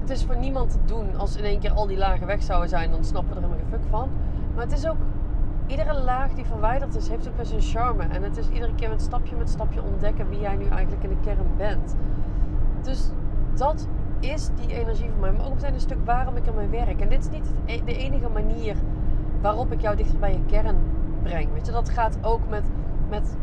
het 0.01 0.09
is 0.09 0.23
voor 0.23 0.37
niemand 0.37 0.71
te 0.71 0.77
doen. 0.85 1.15
Als 1.15 1.35
in 1.35 1.43
één 1.43 1.59
keer 1.59 1.71
al 1.71 1.87
die 1.87 1.97
lagen 1.97 2.27
weg 2.27 2.43
zouden 2.43 2.69
zijn, 2.69 2.91
dan 2.91 3.03
snappen 3.03 3.29
we 3.29 3.41
er 3.41 3.47
helemaal 3.47 3.65
geen 3.69 3.79
fuck 3.79 3.89
van. 3.89 4.09
Maar 4.55 4.63
het 4.63 4.73
is 4.73 4.87
ook... 4.87 4.97
Iedere 5.67 6.01
laag 6.01 6.33
die 6.33 6.45
verwijderd 6.45 6.95
is, 6.95 7.07
heeft 7.07 7.27
ook 7.27 7.35
best 7.35 7.51
een 7.51 7.61
charme. 7.61 8.03
En 8.03 8.23
het 8.23 8.37
is 8.37 8.49
iedere 8.49 8.75
keer 8.75 8.89
met 8.89 9.01
stapje 9.01 9.35
met 9.35 9.49
stapje 9.49 9.83
ontdekken 9.83 10.29
wie 10.29 10.39
jij 10.39 10.55
nu 10.55 10.65
eigenlijk 10.65 11.03
in 11.03 11.09
de 11.09 11.15
kern 11.23 11.55
bent. 11.57 11.95
Dus 12.81 13.11
dat 13.55 13.87
is 14.19 14.49
die 14.55 14.75
energie 14.75 15.09
voor 15.09 15.19
mij. 15.19 15.31
Maar 15.31 15.45
ook 15.45 15.53
meteen 15.53 15.73
een 15.73 15.79
stuk 15.79 16.05
waarom 16.05 16.35
ik 16.35 16.47
ermee 16.47 16.67
werk. 16.67 17.01
En 17.01 17.09
dit 17.09 17.19
is 17.19 17.29
niet 17.29 17.53
e-, 17.65 17.83
de 17.85 17.97
enige 17.97 18.29
manier 18.29 18.75
waarop 19.41 19.71
ik 19.71 19.81
jou 19.81 19.95
dichter 19.95 20.19
bij 20.19 20.31
je 20.31 20.45
kern 20.45 20.77
breng. 21.23 21.53
Weet 21.53 21.65
je, 21.65 21.71
dat 21.71 21.89
gaat 21.89 22.17
ook 22.21 22.49
met, 22.49 22.63
met 23.09 23.37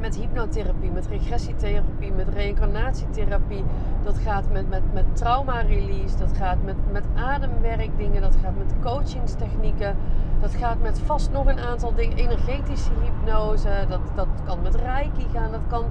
met 0.00 0.16
hypnotherapie, 0.16 0.90
met 0.90 1.06
regressietherapie, 1.06 2.12
met 2.12 2.28
reïncarnatietherapie. 2.28 3.64
Dat 4.02 4.18
gaat 4.18 4.50
met, 4.52 4.68
met, 4.68 4.82
met 4.92 5.16
trauma-release, 5.16 6.16
dat 6.16 6.36
gaat 6.36 6.62
met, 6.64 6.76
met 6.92 7.04
ademwerkdingen, 7.14 8.22
dat 8.22 8.36
gaat 8.42 8.56
met 8.56 8.74
coachingstechnieken. 8.82 9.96
Dat 10.40 10.54
gaat 10.54 10.80
met 10.80 11.00
vast 11.00 11.30
nog 11.30 11.46
een 11.46 11.58
aantal 11.58 11.94
dingen, 11.94 12.16
energetische 12.16 12.90
hypnose, 13.02 13.84
dat, 13.88 14.00
dat 14.14 14.28
kan 14.44 14.62
met 14.62 14.74
reiki 14.74 15.26
gaan, 15.32 15.52
dat 15.52 15.66
kan 15.68 15.84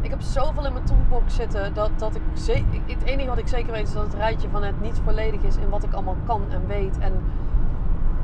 Ik 0.00 0.10
heb 0.10 0.20
zoveel 0.20 0.66
in 0.66 0.72
mijn 0.72 0.84
toolbox 0.84 1.34
zitten 1.34 1.74
dat, 1.74 1.90
dat 1.96 2.14
ik... 2.14 2.22
Het 2.86 3.02
enige 3.04 3.28
wat 3.28 3.38
ik 3.38 3.48
zeker 3.48 3.72
weet 3.72 3.86
is 3.86 3.92
dat 3.92 4.02
het 4.02 4.14
rijtje 4.14 4.48
van 4.48 4.62
het 4.62 4.80
niet 4.80 5.00
volledig 5.04 5.42
is 5.42 5.56
in 5.56 5.68
wat 5.68 5.82
ik 5.82 5.92
allemaal 5.92 6.16
kan 6.26 6.42
en 6.50 6.66
weet 6.66 6.98
en, 6.98 7.12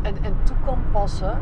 en, 0.03 0.15
en 0.23 0.35
toe 0.43 0.57
kan 0.65 0.79
passen. 0.93 1.39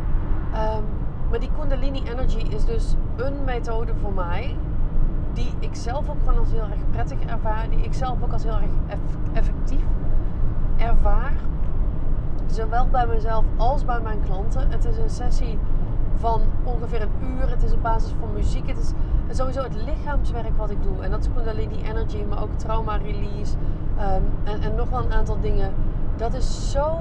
Ehm, 0.53 0.83
maar 1.31 1.41
die 1.41 1.51
Kundalini 1.59 2.03
Energy 2.05 2.47
is 2.55 2.65
dus 2.65 2.95
een 3.17 3.45
methode 3.45 3.93
voor 4.01 4.13
mij 4.13 4.57
die 5.33 5.53
ik 5.59 5.75
zelf 5.75 6.09
ook 6.09 6.19
gewoon 6.19 6.39
als 6.39 6.51
heel 6.51 6.61
erg 6.71 6.91
prettig 6.91 7.21
ervaar, 7.21 7.71
die 7.71 7.81
ik 7.81 7.95
zelf 7.95 8.23
ook 8.23 8.33
als 8.33 8.43
heel 8.43 8.53
erg 8.53 9.01
effectief 9.33 9.85
ervaar. 10.77 11.33
Zowel 12.47 12.89
bij 12.89 13.07
mezelf 13.07 13.45
als 13.57 13.85
bij 13.85 14.01
mijn 14.01 14.23
klanten. 14.23 14.71
Het 14.71 14.85
is 14.85 14.97
een 14.97 15.11
sessie 15.11 15.59
van 16.15 16.41
ongeveer 16.65 17.03
een 17.03 17.37
uur. 17.37 17.51
Het 17.51 17.63
is 17.63 17.73
op 17.73 17.83
basis 17.83 18.15
van 18.21 18.33
muziek. 18.35 18.69
Het 18.69 18.79
is 18.79 18.93
sowieso 19.37 19.63
het 19.63 19.75
lichaamswerk 19.75 20.57
wat 20.57 20.71
ik 20.71 20.83
doe. 20.83 21.03
En 21.03 21.11
dat 21.11 21.21
is 21.21 21.29
Kundalini 21.35 21.83
Energy, 21.83 22.25
maar 22.29 22.43
ook 22.43 22.53
trauma 22.57 22.97
release. 22.97 23.57
Ehm, 23.99 24.23
en, 24.45 24.61
en 24.61 24.75
nog 24.75 24.91
wel 24.91 25.05
een 25.05 25.13
aantal 25.13 25.41
dingen. 25.41 25.73
Dat 26.17 26.35
is 26.35 26.71
zo 26.71 26.99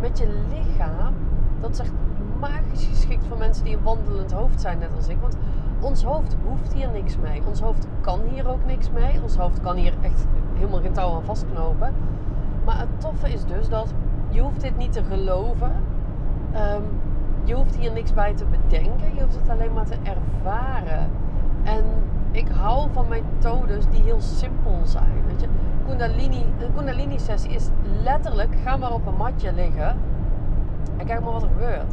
met 0.00 0.18
je 0.18 0.44
lichaam. 0.48 1.14
Dat 1.60 1.78
echt 1.78 1.92
magisch 2.40 2.84
geschikt 2.84 3.26
voor 3.26 3.38
mensen 3.38 3.64
die 3.64 3.76
een 3.76 3.82
wandelend 3.82 4.32
hoofd 4.32 4.60
zijn, 4.60 4.78
net 4.78 4.94
als 4.96 5.08
ik. 5.08 5.16
Want 5.20 5.36
ons 5.80 6.04
hoofd 6.04 6.36
hoeft 6.46 6.72
hier 6.72 6.90
niks 6.90 7.16
mee. 7.16 7.42
Ons 7.46 7.60
hoofd 7.60 7.86
kan 8.00 8.20
hier 8.30 8.48
ook 8.48 8.64
niks 8.66 8.90
mee. 8.90 9.22
Ons 9.22 9.36
hoofd 9.36 9.60
kan 9.60 9.76
hier 9.76 9.94
echt 10.00 10.26
helemaal 10.54 10.80
geen 10.80 10.92
touw 10.92 11.14
aan 11.14 11.24
vastknopen. 11.24 11.94
Maar 12.64 12.78
het 12.78 13.00
toffe 13.00 13.32
is 13.32 13.44
dus 13.44 13.68
dat 13.68 13.94
je 14.30 14.40
hoeft 14.40 14.60
dit 14.60 14.76
niet 14.76 14.92
te 14.92 15.02
geloven. 15.04 15.72
Um, 16.54 16.82
je 17.44 17.54
hoeft 17.54 17.76
hier 17.76 17.92
niks 17.92 18.12
bij 18.12 18.34
te 18.34 18.44
bedenken. 18.44 19.14
Je 19.14 19.22
hoeft 19.22 19.36
het 19.36 19.48
alleen 19.48 19.72
maar 19.72 19.86
te 19.86 19.96
ervaren. 20.02 21.10
En 21.62 21.84
ik 22.30 22.48
hou 22.48 22.88
van 22.92 23.08
methodes 23.08 23.84
die 23.90 24.02
heel 24.02 24.20
simpel 24.20 24.80
zijn. 24.82 25.22
Weet 25.26 25.40
je? 25.40 25.46
Kundalini, 25.86 26.44
een 26.58 26.74
Kundalini 26.74 27.18
sessie 27.18 27.50
is 27.50 27.68
letterlijk, 28.02 28.56
ga 28.64 28.76
maar 28.76 28.92
op 28.92 29.06
een 29.06 29.16
matje 29.16 29.52
liggen 29.52 29.96
en 30.96 31.06
kijk 31.06 31.20
maar 31.20 31.32
wat 31.32 31.42
er 31.42 31.48
gebeurt. 31.48 31.92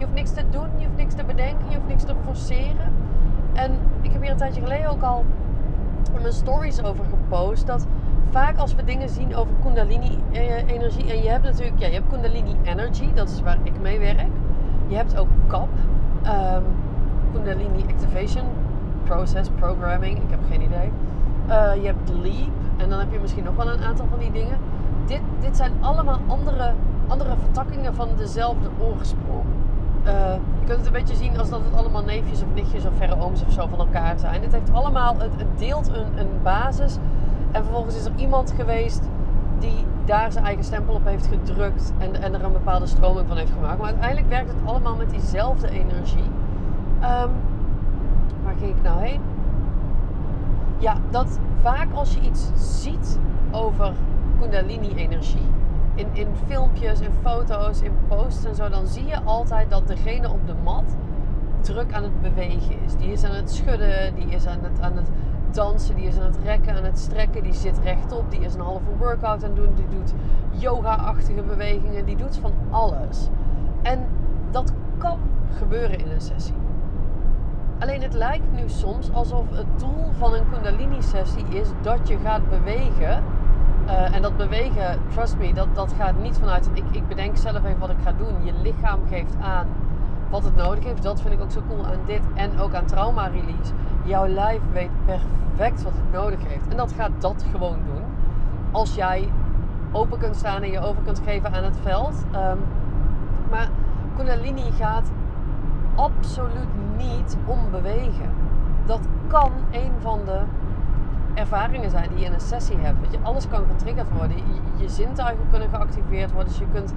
Je 0.00 0.06
hoeft 0.06 0.18
niks 0.18 0.30
te 0.30 0.44
doen, 0.50 0.68
je 0.76 0.84
hoeft 0.84 0.96
niks 0.96 1.14
te 1.14 1.24
bedenken, 1.24 1.68
je 1.68 1.76
hoeft 1.76 1.88
niks 1.88 2.04
te 2.04 2.14
forceren. 2.24 2.92
En 3.52 3.78
ik 4.00 4.12
heb 4.12 4.22
hier 4.22 4.30
een 4.30 4.36
tijdje 4.36 4.60
geleden 4.60 4.90
ook 4.90 5.02
al 5.02 5.24
mijn 6.20 6.32
stories 6.32 6.82
over 6.82 7.04
gepost 7.04 7.66
dat 7.66 7.86
vaak 8.30 8.58
als 8.58 8.74
we 8.74 8.84
dingen 8.84 9.08
zien 9.08 9.36
over 9.36 9.52
Kundalini 9.62 10.18
eh, 10.32 10.68
energie 10.68 11.10
en 11.10 11.22
je 11.22 11.28
hebt 11.28 11.44
natuurlijk, 11.44 11.78
ja, 11.78 11.86
je 11.86 11.92
hebt 11.92 12.08
Kundalini 12.08 12.56
Energy, 12.62 13.12
dat 13.14 13.28
is 13.28 13.40
waar 13.40 13.58
ik 13.62 13.80
mee 13.80 13.98
werk. 13.98 14.30
Je 14.86 14.96
hebt 14.96 15.18
ook 15.18 15.28
CAP, 15.46 15.68
um, 16.26 16.64
Kundalini 17.32 17.84
Activation 17.88 18.44
Process 19.04 19.48
Programming, 19.54 20.16
ik 20.16 20.30
heb 20.30 20.40
geen 20.50 20.62
idee. 20.62 20.90
Uh, 21.48 21.74
je 21.74 21.86
hebt 21.86 22.10
Leap 22.22 22.50
en 22.76 22.88
dan 22.88 22.98
heb 22.98 23.12
je 23.12 23.18
misschien 23.18 23.44
nog 23.44 23.56
wel 23.56 23.68
een 23.68 23.84
aantal 23.84 24.06
van 24.10 24.18
die 24.18 24.32
dingen. 24.32 24.58
Dit, 25.06 25.20
dit 25.40 25.56
zijn 25.56 25.72
allemaal 25.80 26.18
andere, 26.26 26.72
andere 27.06 27.36
vertakkingen 27.36 27.94
van 27.94 28.08
dezelfde 28.16 28.68
oorsprong. 28.78 29.44
Uh, 30.06 30.32
je 30.60 30.66
kunt 30.66 30.78
het 30.78 30.86
een 30.86 30.92
beetje 30.92 31.14
zien 31.14 31.38
als 31.38 31.50
dat 31.50 31.60
het 31.64 31.74
allemaal 31.74 32.04
neefjes 32.04 32.42
of 32.42 32.48
nichtjes 32.54 32.86
of 32.86 32.92
verre 32.96 33.20
ooms 33.20 33.44
of 33.46 33.52
zo 33.52 33.66
van 33.66 33.78
elkaar 33.78 34.18
zijn. 34.18 34.42
Het 34.42 34.52
heeft 34.52 34.72
allemaal, 34.72 35.14
het, 35.18 35.30
deelt 35.56 35.88
een, 35.88 36.18
een 36.18 36.42
basis. 36.42 36.98
En 37.52 37.64
vervolgens 37.64 37.96
is 37.96 38.04
er 38.04 38.12
iemand 38.16 38.52
geweest 38.56 39.02
die 39.58 39.84
daar 40.04 40.32
zijn 40.32 40.44
eigen 40.44 40.64
stempel 40.64 40.94
op 40.94 41.04
heeft 41.04 41.26
gedrukt 41.26 41.92
en, 41.98 42.22
en 42.22 42.34
er 42.34 42.44
een 42.44 42.52
bepaalde 42.52 42.86
stroming 42.86 43.28
van 43.28 43.36
heeft 43.36 43.52
gemaakt. 43.52 43.78
Maar 43.78 43.86
uiteindelijk 43.86 44.28
werkt 44.28 44.50
het 44.50 44.58
allemaal 44.64 44.96
met 44.96 45.10
diezelfde 45.10 45.70
energie. 45.70 46.30
Um, 47.02 47.30
waar 48.44 48.54
ging 48.58 48.76
ik 48.76 48.82
nou 48.82 49.00
heen? 49.00 49.20
Ja, 50.78 50.96
dat 51.10 51.38
vaak 51.62 51.92
als 51.94 52.14
je 52.14 52.20
iets 52.20 52.50
ziet 52.54 53.18
over 53.50 53.92
Kundalini-energie, 54.40 55.48
in, 56.12 56.26
filmpjes, 56.46 57.00
in 57.00 57.12
foto's, 57.22 57.80
in 57.80 57.92
posts 58.08 58.44
en 58.44 58.54
zo, 58.54 58.68
dan 58.68 58.86
zie 58.86 59.06
je 59.06 59.20
altijd 59.22 59.70
dat 59.70 59.86
degene 59.86 60.30
op 60.30 60.46
de 60.46 60.54
mat 60.64 60.96
druk 61.60 61.92
aan 61.92 62.02
het 62.02 62.20
bewegen 62.20 62.74
is. 62.84 62.96
Die 62.96 63.12
is 63.12 63.24
aan 63.24 63.34
het 63.34 63.50
schudden, 63.50 64.14
die 64.14 64.26
is 64.26 64.46
aan 64.46 64.58
het, 64.62 64.80
aan 64.80 64.96
het 64.96 65.08
dansen, 65.50 65.94
die 65.94 66.06
is 66.06 66.18
aan 66.18 66.26
het 66.26 66.38
rekken, 66.44 66.76
aan 66.76 66.84
het 66.84 66.98
strekken, 66.98 67.42
die 67.42 67.52
zit 67.52 67.78
rechtop, 67.78 68.30
die 68.30 68.40
is 68.40 68.54
een 68.54 68.60
halve 68.60 68.96
workout 68.98 69.44
aan 69.44 69.50
het 69.50 69.56
doen, 69.56 69.74
die 69.74 69.88
doet 69.88 70.14
yoga-achtige 70.50 71.42
bewegingen, 71.42 72.04
die 72.04 72.16
doet 72.16 72.36
van 72.36 72.52
alles. 72.70 73.28
En 73.82 74.06
dat 74.50 74.72
kan 74.98 75.18
gebeuren 75.58 75.98
in 75.98 76.10
een 76.10 76.20
sessie. 76.20 76.54
Alleen 77.78 78.02
het 78.02 78.14
lijkt 78.14 78.52
nu 78.52 78.62
soms 78.66 79.12
alsof 79.12 79.44
het 79.50 79.78
doel 79.78 80.10
van 80.18 80.34
een 80.34 80.50
Kundalini-sessie 80.52 81.44
is 81.48 81.68
dat 81.82 82.08
je 82.08 82.18
gaat 82.18 82.48
bewegen. 82.48 83.22
Uh, 83.90 84.14
en 84.14 84.22
dat 84.22 84.36
bewegen, 84.36 84.98
trust 85.08 85.36
me, 85.36 85.54
dat, 85.54 85.74
dat 85.74 85.92
gaat 85.98 86.18
niet 86.22 86.38
vanuit 86.38 86.70
ik, 86.72 86.84
ik 86.90 87.08
bedenk 87.08 87.36
zelf 87.36 87.64
even 87.64 87.78
wat 87.78 87.90
ik 87.90 87.96
ga 88.04 88.12
doen. 88.12 88.44
Je 88.44 88.52
lichaam 88.62 89.00
geeft 89.08 89.34
aan 89.40 89.66
wat 90.30 90.44
het 90.44 90.56
nodig 90.56 90.84
heeft. 90.84 91.02
Dat 91.02 91.20
vind 91.20 91.34
ik 91.34 91.40
ook 91.40 91.50
zo 91.50 91.60
cool 91.68 91.86
aan 91.86 91.98
dit 92.06 92.20
en 92.34 92.58
ook 92.58 92.74
aan 92.74 92.84
trauma 92.84 93.26
release. 93.26 93.72
Jouw 94.04 94.26
lijf 94.26 94.60
weet 94.72 94.90
perfect 95.04 95.82
wat 95.82 95.92
het 95.92 96.12
nodig 96.12 96.38
heeft. 96.46 96.68
En 96.68 96.76
dat 96.76 96.92
gaat 96.92 97.10
dat 97.18 97.44
gewoon 97.50 97.78
doen. 97.86 98.02
Als 98.70 98.94
jij 98.94 99.28
open 99.92 100.18
kunt 100.18 100.36
staan 100.36 100.62
en 100.62 100.70
je 100.70 100.80
over 100.80 101.02
kunt 101.02 101.20
geven 101.24 101.52
aan 101.52 101.64
het 101.64 101.76
veld. 101.82 102.24
Um, 102.34 102.58
maar 103.50 103.68
Kundalini 104.16 104.70
gaat 104.78 105.10
absoluut 105.94 106.68
niet 106.96 107.36
om 107.44 107.58
bewegen. 107.70 108.30
Dat 108.86 109.00
kan 109.26 109.52
een 109.70 109.92
van 110.00 110.20
de 110.24 110.40
ervaringen 111.40 111.90
zijn 111.90 112.08
die 112.08 112.18
je 112.18 112.24
in 112.24 112.32
een 112.32 112.40
sessie 112.40 112.76
hebt. 112.76 113.00
Weet 113.00 113.12
je, 113.12 113.18
alles 113.22 113.48
kan 113.48 113.64
getriggerd 113.70 114.10
worden. 114.10 114.36
Je, 114.76 114.88
zintuigen 114.88 115.44
kunnen 115.50 115.68
geactiveerd 115.68 116.32
worden. 116.32 116.48
Dus 116.48 116.58
je 116.58 116.66
kunt 116.72 116.94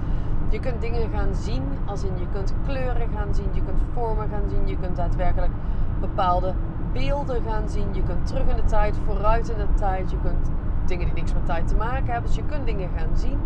je 0.48 0.60
kunt 0.60 0.80
dingen 0.80 1.10
gaan 1.10 1.34
zien, 1.34 1.62
als 1.84 2.04
in 2.04 2.18
je 2.18 2.26
kunt 2.32 2.54
kleuren 2.66 3.08
gaan 3.16 3.34
zien, 3.34 3.48
je 3.52 3.62
kunt 3.64 3.80
vormen 3.92 4.28
gaan 4.28 4.48
zien, 4.48 4.68
je 4.68 4.76
kunt 4.76 4.96
daadwerkelijk 4.96 5.52
bepaalde 6.00 6.54
beelden 6.92 7.42
gaan 7.48 7.68
zien. 7.68 7.94
Je 7.94 8.02
kunt 8.02 8.26
terug 8.26 8.46
in 8.46 8.56
de 8.56 8.64
tijd, 8.64 8.96
vooruit 9.06 9.48
in 9.48 9.58
de 9.58 9.74
tijd. 9.74 10.10
Je 10.10 10.16
kunt 10.22 10.50
dingen 10.84 11.04
die 11.04 11.14
niks 11.14 11.34
met 11.34 11.46
tijd 11.46 11.68
te 11.68 11.76
maken 11.76 12.12
hebben. 12.12 12.26
Dus 12.30 12.34
je 12.34 12.44
kunt 12.44 12.66
dingen 12.66 12.88
gaan 12.96 13.16
zien, 13.16 13.38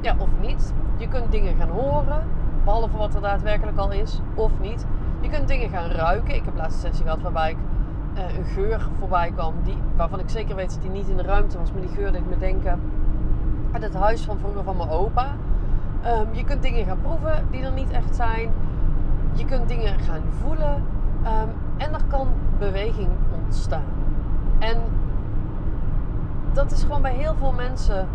ja, 0.00 0.14
of 0.18 0.28
niet. 0.40 0.74
Je 0.96 1.08
kunt 1.08 1.30
dingen 1.30 1.56
gaan 1.56 1.68
horen, 1.68 2.24
behalve 2.64 2.96
wat 2.96 3.14
er 3.14 3.20
daadwerkelijk 3.20 3.78
al 3.78 3.92
is, 3.92 4.20
of 4.34 4.52
niet. 4.60 4.86
Je 5.20 5.28
kunt 5.28 5.48
dingen 5.48 5.68
gaan 5.68 5.90
ruiken. 5.90 6.34
Ik 6.34 6.44
heb 6.44 6.56
laatst 6.56 6.84
een 6.84 6.88
sessie 6.88 7.04
gehad 7.04 7.22
waarbij 7.22 7.50
ik 7.50 7.56
uh, 8.16 8.36
een 8.36 8.44
geur 8.44 8.88
voorbij 8.98 9.30
kwam, 9.30 9.54
die, 9.64 9.78
waarvan 9.96 10.20
ik 10.20 10.28
zeker 10.28 10.56
weet 10.56 10.70
dat 10.70 10.82
die 10.82 10.90
niet 10.90 11.08
in 11.08 11.16
de 11.16 11.22
ruimte 11.22 11.58
was, 11.58 11.72
maar 11.72 11.80
die 11.80 11.90
geur 11.90 12.12
deed 12.12 12.28
me 12.28 12.38
denken 12.38 12.80
aan 13.72 13.82
het 13.82 13.94
huis 13.94 14.22
van 14.24 14.38
vroeger 14.38 14.62
van 14.62 14.76
mijn 14.76 14.88
opa. 14.88 15.36
Um, 16.06 16.26
je 16.32 16.44
kunt 16.44 16.62
dingen 16.62 16.84
gaan 16.84 17.00
proeven 17.00 17.46
die 17.50 17.62
er 17.62 17.72
niet 17.72 17.90
echt 17.90 18.16
zijn. 18.16 18.50
Je 19.32 19.44
kunt 19.44 19.68
dingen 19.68 19.98
gaan 19.98 20.22
voelen. 20.42 20.74
Um, 21.24 21.50
en 21.76 21.94
er 21.94 22.04
kan 22.08 22.28
beweging 22.58 23.08
ontstaan. 23.42 23.84
En 24.58 24.76
dat 26.52 26.72
is 26.72 26.82
gewoon 26.82 27.02
bij 27.02 27.14
heel 27.14 27.34
veel 27.34 27.52
mensen 27.52 28.06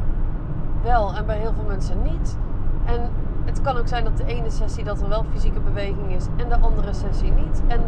wel 0.83 1.15
en 1.15 1.25
bij 1.25 1.37
heel 1.37 1.53
veel 1.53 1.67
mensen 1.67 2.01
niet. 2.03 2.37
En 2.85 3.09
het 3.45 3.61
kan 3.61 3.77
ook 3.77 3.87
zijn 3.87 4.03
dat 4.03 4.17
de 4.17 4.25
ene 4.25 4.49
sessie 4.49 4.83
dat 4.83 5.01
er 5.01 5.09
wel 5.09 5.25
fysieke 5.31 5.59
beweging 5.59 6.15
is 6.15 6.27
en 6.37 6.49
de 6.49 6.57
andere 6.59 6.93
sessie 6.93 7.31
niet. 7.31 7.61
En 7.67 7.81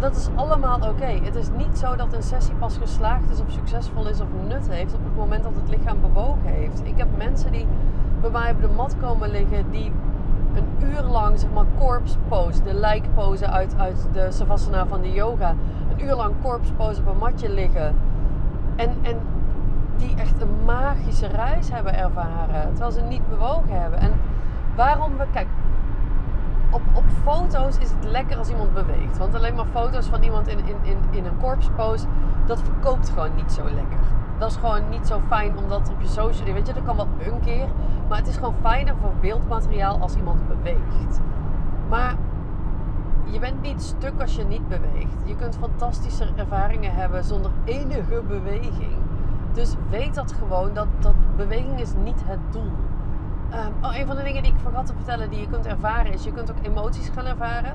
dat 0.00 0.16
is 0.16 0.28
allemaal 0.34 0.76
oké. 0.76 1.18
Het 1.22 1.34
is 1.34 1.48
niet 1.56 1.78
zo 1.78 1.96
dat 1.96 2.12
een 2.12 2.22
sessie 2.22 2.54
pas 2.54 2.76
geslaagd 2.76 3.30
is 3.30 3.40
of 3.40 3.50
succesvol 3.50 4.08
is 4.08 4.20
of 4.20 4.26
nut 4.48 4.68
heeft 4.68 4.94
op 4.94 5.04
het 5.04 5.16
moment 5.16 5.42
dat 5.42 5.52
het 5.54 5.68
lichaam 5.68 6.00
bewogen 6.00 6.44
heeft. 6.44 6.80
Ik 6.84 6.96
heb 6.96 7.08
mensen 7.16 7.52
die 7.52 7.66
bij 8.20 8.30
mij 8.30 8.50
op 8.50 8.60
de 8.60 8.68
mat 8.68 8.96
komen 9.00 9.30
liggen 9.30 9.70
die 9.70 9.92
een 10.54 10.88
uur 10.88 11.02
lang, 11.02 11.38
zeg 11.38 11.50
maar, 11.50 11.64
corpse 11.78 12.18
pose, 12.28 12.62
de 12.62 12.74
lijkpose 12.74 13.46
uit, 13.46 13.74
uit 13.78 14.08
de 14.12 14.26
savasana 14.30 14.86
van 14.86 15.00
de 15.00 15.12
yoga, 15.12 15.54
een 15.90 16.04
uur 16.04 16.14
lang 16.14 16.34
corpse 16.42 16.72
pose 16.72 17.00
op 17.00 17.06
een 17.06 17.18
matje 17.18 17.50
liggen. 17.50 17.94
En, 18.76 18.96
en 19.02 19.18
die 19.96 20.14
echt 20.16 20.40
een 20.40 20.64
magische 20.64 21.26
reis 21.26 21.70
hebben 21.70 21.94
ervaren, 21.94 22.68
terwijl 22.68 22.90
ze 22.90 23.00
niet 23.00 23.28
bewogen 23.28 23.80
hebben. 23.80 24.00
En 24.00 24.12
waarom 24.76 25.16
we, 25.16 25.24
kijk, 25.32 25.46
op, 26.70 26.82
op 26.92 27.04
foto's 27.22 27.78
is 27.78 27.90
het 27.90 28.04
lekker 28.04 28.36
als 28.38 28.50
iemand 28.50 28.74
beweegt. 28.74 29.18
Want 29.18 29.34
alleen 29.34 29.54
maar 29.54 29.66
foto's 29.72 30.06
van 30.06 30.22
iemand 30.22 30.48
in, 30.48 30.58
in, 30.58 30.76
in, 30.82 30.98
in 31.10 31.24
een 31.24 31.38
corpse 31.38 31.70
pose, 31.70 32.06
dat 32.46 32.62
verkoopt 32.62 33.08
gewoon 33.08 33.34
niet 33.34 33.52
zo 33.52 33.64
lekker 33.64 33.98
dat 34.40 34.50
is 34.50 34.56
gewoon 34.56 34.88
niet 34.88 35.06
zo 35.06 35.20
fijn 35.28 35.58
omdat 35.58 35.90
op 35.90 36.00
je 36.00 36.08
social, 36.08 36.52
weet 36.52 36.66
je, 36.66 36.72
dat 36.72 36.82
kan 36.84 36.96
wel 36.96 37.08
een 37.18 37.40
keer, 37.40 37.68
maar 38.08 38.18
het 38.18 38.26
is 38.26 38.36
gewoon 38.36 38.54
fijner 38.60 38.94
voor 39.00 39.12
beeldmateriaal 39.20 40.00
als 40.00 40.14
iemand 40.14 40.48
beweegt. 40.48 41.20
Maar 41.88 42.16
je 43.24 43.38
bent 43.38 43.62
niet 43.62 43.82
stuk 43.82 44.20
als 44.20 44.36
je 44.36 44.44
niet 44.44 44.68
beweegt. 44.68 45.16
Je 45.24 45.36
kunt 45.36 45.56
fantastische 45.56 46.26
ervaringen 46.36 46.94
hebben 46.94 47.24
zonder 47.24 47.50
enige 47.64 48.22
beweging. 48.28 48.96
Dus 49.52 49.74
weet 49.90 50.14
dat 50.14 50.32
gewoon, 50.32 50.74
dat, 50.74 50.86
dat 50.98 51.14
beweging 51.36 51.80
is 51.80 51.92
niet 52.04 52.22
het 52.24 52.40
doel. 52.50 52.72
Um, 53.52 53.84
oh, 53.84 53.96
een 53.96 54.06
van 54.06 54.16
de 54.16 54.22
dingen 54.22 54.42
die 54.42 54.52
ik 54.52 54.58
vergat 54.62 54.86
te 54.86 54.92
vertellen 54.92 55.30
die 55.30 55.40
je 55.40 55.48
kunt 55.48 55.66
ervaren 55.66 56.12
is, 56.12 56.24
je 56.24 56.32
kunt 56.32 56.50
ook 56.50 56.56
emoties 56.62 57.08
gaan 57.08 57.26
ervaren. 57.26 57.72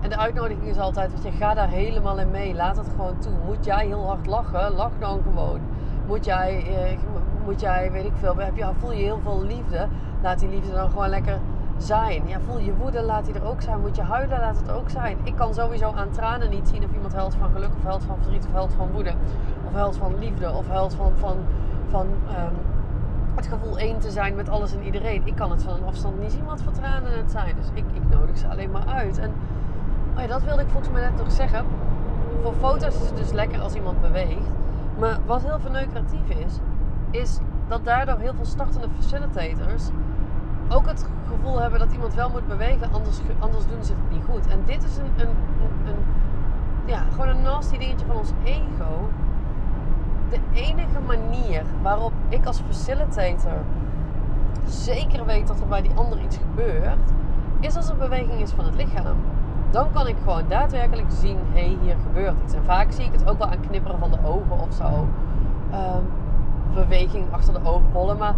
En 0.00 0.10
de 0.10 0.18
uitnodiging 0.18 0.66
is 0.66 0.78
altijd, 0.78 1.12
weet 1.12 1.22
je, 1.22 1.30
ga 1.30 1.54
daar 1.54 1.68
helemaal 1.68 2.18
in 2.18 2.30
mee. 2.30 2.54
Laat 2.54 2.76
het 2.76 2.88
gewoon 2.88 3.18
toe. 3.18 3.32
Moet 3.44 3.64
jij 3.64 3.86
heel 3.86 4.06
hard 4.06 4.26
lachen? 4.26 4.74
Lach 4.74 4.92
dan 4.98 5.20
gewoon. 5.22 5.60
Moet 6.06 6.24
jij, 6.24 6.64
eh, 6.66 6.98
moet 7.44 7.60
jij 7.60 7.92
weet 7.92 8.04
ik 8.04 8.12
veel, 8.14 8.36
heb 8.36 8.56
je, 8.56 8.70
voel 8.78 8.92
je 8.92 9.02
heel 9.02 9.20
veel 9.22 9.42
liefde? 9.42 9.88
Laat 10.22 10.38
die 10.38 10.48
liefde 10.48 10.72
dan 10.72 10.90
gewoon 10.90 11.08
lekker 11.08 11.38
zijn. 11.76 12.22
Ja, 12.26 12.40
voel 12.40 12.58
je 12.58 12.74
woede, 12.74 13.02
laat 13.02 13.24
die 13.24 13.34
er 13.34 13.46
ook 13.46 13.62
zijn. 13.62 13.80
Moet 13.80 13.96
je 13.96 14.02
huilen, 14.02 14.40
laat 14.40 14.56
het 14.56 14.70
ook 14.70 14.90
zijn. 14.90 15.18
Ik 15.22 15.36
kan 15.36 15.54
sowieso 15.54 15.92
aan 15.92 16.10
tranen 16.10 16.50
niet 16.50 16.68
zien 16.68 16.84
of 16.84 16.92
iemand 16.92 17.14
huilt 17.14 17.34
van 17.34 17.50
geluk, 17.50 17.70
of 17.76 17.84
huilt 17.84 18.04
van 18.04 18.16
verdriet, 18.16 18.46
of 18.46 18.52
huilt 18.52 18.74
van 18.76 18.90
woede. 18.92 19.12
Of 19.66 19.72
huilt 19.72 19.96
van 19.96 20.18
liefde, 20.18 20.52
of 20.52 20.68
huilt 20.68 20.94
van, 20.94 21.12
van, 21.16 21.36
van 21.88 22.06
um, 22.06 22.73
het 23.34 23.46
gevoel 23.46 23.78
één 23.78 23.98
te 23.98 24.10
zijn 24.10 24.34
met 24.34 24.48
alles 24.48 24.72
en 24.72 24.82
iedereen. 24.82 25.22
Ik 25.26 25.36
kan 25.36 25.50
het 25.50 25.62
van 25.62 25.74
een 25.74 25.84
afstand 25.84 26.20
niet 26.20 26.32
zien 26.32 26.44
wat 26.44 26.62
voor 26.62 26.72
tranen 26.72 27.18
het 27.18 27.30
zijn. 27.30 27.56
Dus 27.56 27.68
ik, 27.72 27.84
ik 27.92 28.18
nodig 28.18 28.38
ze 28.38 28.48
alleen 28.48 28.70
maar 28.70 28.86
uit. 28.86 29.18
En 29.18 29.32
oh 30.16 30.28
dat 30.28 30.42
wilde 30.42 30.62
ik 30.62 30.68
volgens 30.68 30.92
mij 30.92 31.02
net 31.02 31.16
nog 31.16 31.32
zeggen. 31.32 31.64
Voor 32.42 32.54
foto's 32.60 32.94
is 32.94 33.06
het 33.06 33.16
dus 33.16 33.32
lekker 33.32 33.60
als 33.60 33.74
iemand 33.74 34.00
beweegt. 34.00 34.48
Maar 34.98 35.18
wat 35.26 35.42
heel 35.42 35.60
verneukeratief 35.60 36.28
is, 36.28 36.58
is 37.10 37.38
dat 37.68 37.84
daardoor 37.84 38.18
heel 38.18 38.34
veel 38.34 38.44
startende 38.44 38.88
facilitators 39.00 39.88
ook 40.68 40.86
het 40.86 41.06
gevoel 41.28 41.60
hebben 41.60 41.78
dat 41.78 41.92
iemand 41.92 42.14
wel 42.14 42.30
moet 42.30 42.48
bewegen, 42.48 42.92
anders, 42.92 43.20
anders 43.38 43.66
doen 43.66 43.84
ze 43.84 43.92
het 43.92 44.16
niet 44.16 44.24
goed. 44.30 44.46
En 44.46 44.60
dit 44.64 44.84
is 44.84 44.96
een, 44.96 45.12
een, 45.16 45.28
een, 45.28 45.88
een 45.88 45.98
ja, 46.86 47.02
gewoon 47.10 47.28
een 47.28 47.42
nasty 47.42 47.78
dingetje 47.78 48.06
van 48.06 48.16
ons 48.16 48.30
ego. 48.44 49.08
De 50.34 50.60
enige 50.60 51.00
manier 51.06 51.62
waarop 51.82 52.12
ik 52.28 52.46
als 52.46 52.60
facilitator 52.60 53.58
zeker 54.66 55.24
weet 55.24 55.46
dat 55.46 55.60
er 55.60 55.66
bij 55.66 55.82
die 55.82 55.94
ander 55.94 56.20
iets 56.20 56.36
gebeurt, 56.36 57.12
is 57.60 57.76
als 57.76 57.88
er 57.88 57.96
beweging 57.96 58.40
is 58.40 58.50
van 58.50 58.64
het 58.64 58.74
lichaam. 58.74 59.16
Dan 59.70 59.92
kan 59.92 60.06
ik 60.06 60.16
gewoon 60.24 60.48
daadwerkelijk 60.48 61.06
zien, 61.10 61.38
hé, 61.52 61.60
hey, 61.60 61.76
hier 61.82 61.96
gebeurt 62.06 62.40
iets. 62.44 62.54
En 62.54 62.64
vaak 62.64 62.92
zie 62.92 63.04
ik 63.04 63.12
het 63.12 63.28
ook 63.28 63.38
wel 63.38 63.46
aan 63.46 63.60
knipperen 63.60 63.98
van 63.98 64.10
de 64.10 64.18
ogen 64.24 64.60
of 64.60 64.72
zo. 64.72 65.08
Um, 65.72 66.06
beweging 66.74 67.32
achter 67.32 67.52
de 67.52 67.68
oogbollen. 67.68 68.16
Maar 68.16 68.34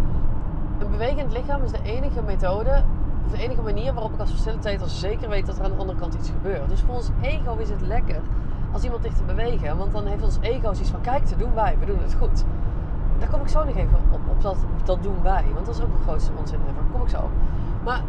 een 0.79 0.91
bewegend 0.91 1.31
lichaam 1.31 1.63
is 1.63 1.71
de 1.71 1.81
enige 1.83 2.21
methode, 2.21 2.83
of 3.25 3.31
de 3.31 3.43
enige 3.43 3.61
manier 3.61 3.93
waarop 3.93 4.13
ik 4.13 4.19
als 4.19 4.31
facilitator 4.31 4.87
zeker 4.87 5.29
weet 5.29 5.45
dat 5.45 5.57
er 5.57 5.63
aan 5.63 5.71
de 5.71 5.77
andere 5.77 5.99
kant 5.99 6.13
iets 6.13 6.29
gebeurt. 6.29 6.69
Dus 6.69 6.81
voor 6.81 6.95
ons 6.95 7.09
ego 7.21 7.55
is 7.55 7.69
het 7.69 7.81
lekker 7.81 8.21
als 8.71 8.83
iemand 8.83 9.03
ligt 9.03 9.17
te 9.17 9.23
bewegen. 9.23 9.77
Want 9.77 9.91
dan 9.91 10.05
heeft 10.05 10.23
ons 10.23 10.37
ego 10.41 10.73
zoiets 10.73 10.89
van, 10.89 11.01
kijk, 11.01 11.29
dat 11.29 11.39
doen 11.39 11.53
wij, 11.53 11.75
we 11.79 11.85
doen 11.85 12.01
het 12.01 12.15
goed. 12.19 12.45
Daar 13.19 13.29
kom 13.29 13.41
ik 13.41 13.47
zo 13.47 13.63
nog 13.63 13.75
even 13.75 13.97
op, 14.11 14.19
op 14.29 14.41
dat, 14.41 14.57
dat 14.83 15.03
doen 15.03 15.21
wij. 15.23 15.45
Want 15.53 15.65
dat 15.65 15.75
is 15.75 15.81
ook 15.81 15.97
de 15.97 16.03
grootste 16.03 16.31
onzin 16.37 16.59
ever. 16.69 16.83
Kom 16.91 17.01
ik 17.01 17.09
zo. 17.09 17.29
Maar 17.83 18.01